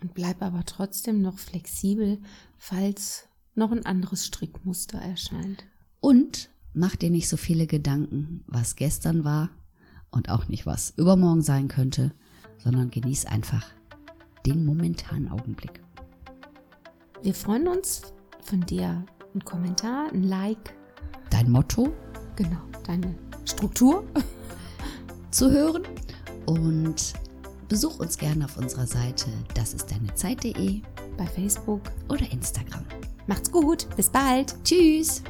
Und 0.00 0.14
bleib 0.14 0.42
aber 0.42 0.64
trotzdem 0.64 1.20
noch 1.20 1.38
flexibel, 1.38 2.20
falls 2.58 3.28
noch 3.54 3.70
ein 3.70 3.86
anderes 3.86 4.26
Strickmuster 4.26 4.98
erscheint. 4.98 5.64
Und 6.00 6.50
mach 6.72 6.96
dir 6.96 7.10
nicht 7.10 7.28
so 7.28 7.36
viele 7.36 7.66
Gedanken, 7.66 8.44
was 8.46 8.76
gestern 8.76 9.24
war 9.24 9.50
und 10.10 10.28
auch 10.28 10.48
nicht 10.48 10.66
was 10.66 10.90
übermorgen 10.96 11.42
sein 11.42 11.68
könnte, 11.68 12.12
sondern 12.58 12.90
genieß 12.90 13.26
einfach 13.26 13.66
den 14.46 14.64
momentanen 14.64 15.28
Augenblick. 15.28 15.81
Wir 17.22 17.34
freuen 17.34 17.68
uns 17.68 18.02
von 18.42 18.60
dir 18.62 19.04
einen 19.32 19.44
Kommentar, 19.44 20.10
ein 20.12 20.24
Like, 20.24 20.74
Dein 21.30 21.50
Motto 21.50 21.92
genau, 22.36 22.60
deine 22.84 23.14
Struktur. 23.44 24.04
zu 25.30 25.50
hören 25.50 25.84
und 26.46 27.14
besuch 27.68 27.98
uns 28.00 28.18
gerne 28.18 28.44
auf 28.44 28.58
unserer 28.58 28.86
Seite 28.86 29.26
das 29.54 29.72
ist 29.72 29.90
deine 29.90 30.14
Zeit.de 30.14 30.82
bei 31.16 31.26
Facebook 31.26 31.80
oder 32.08 32.30
Instagram. 32.30 32.84
Macht's 33.26 33.50
gut, 33.50 33.86
bis 33.96 34.10
bald. 34.10 34.54
Tschüss! 34.64 35.22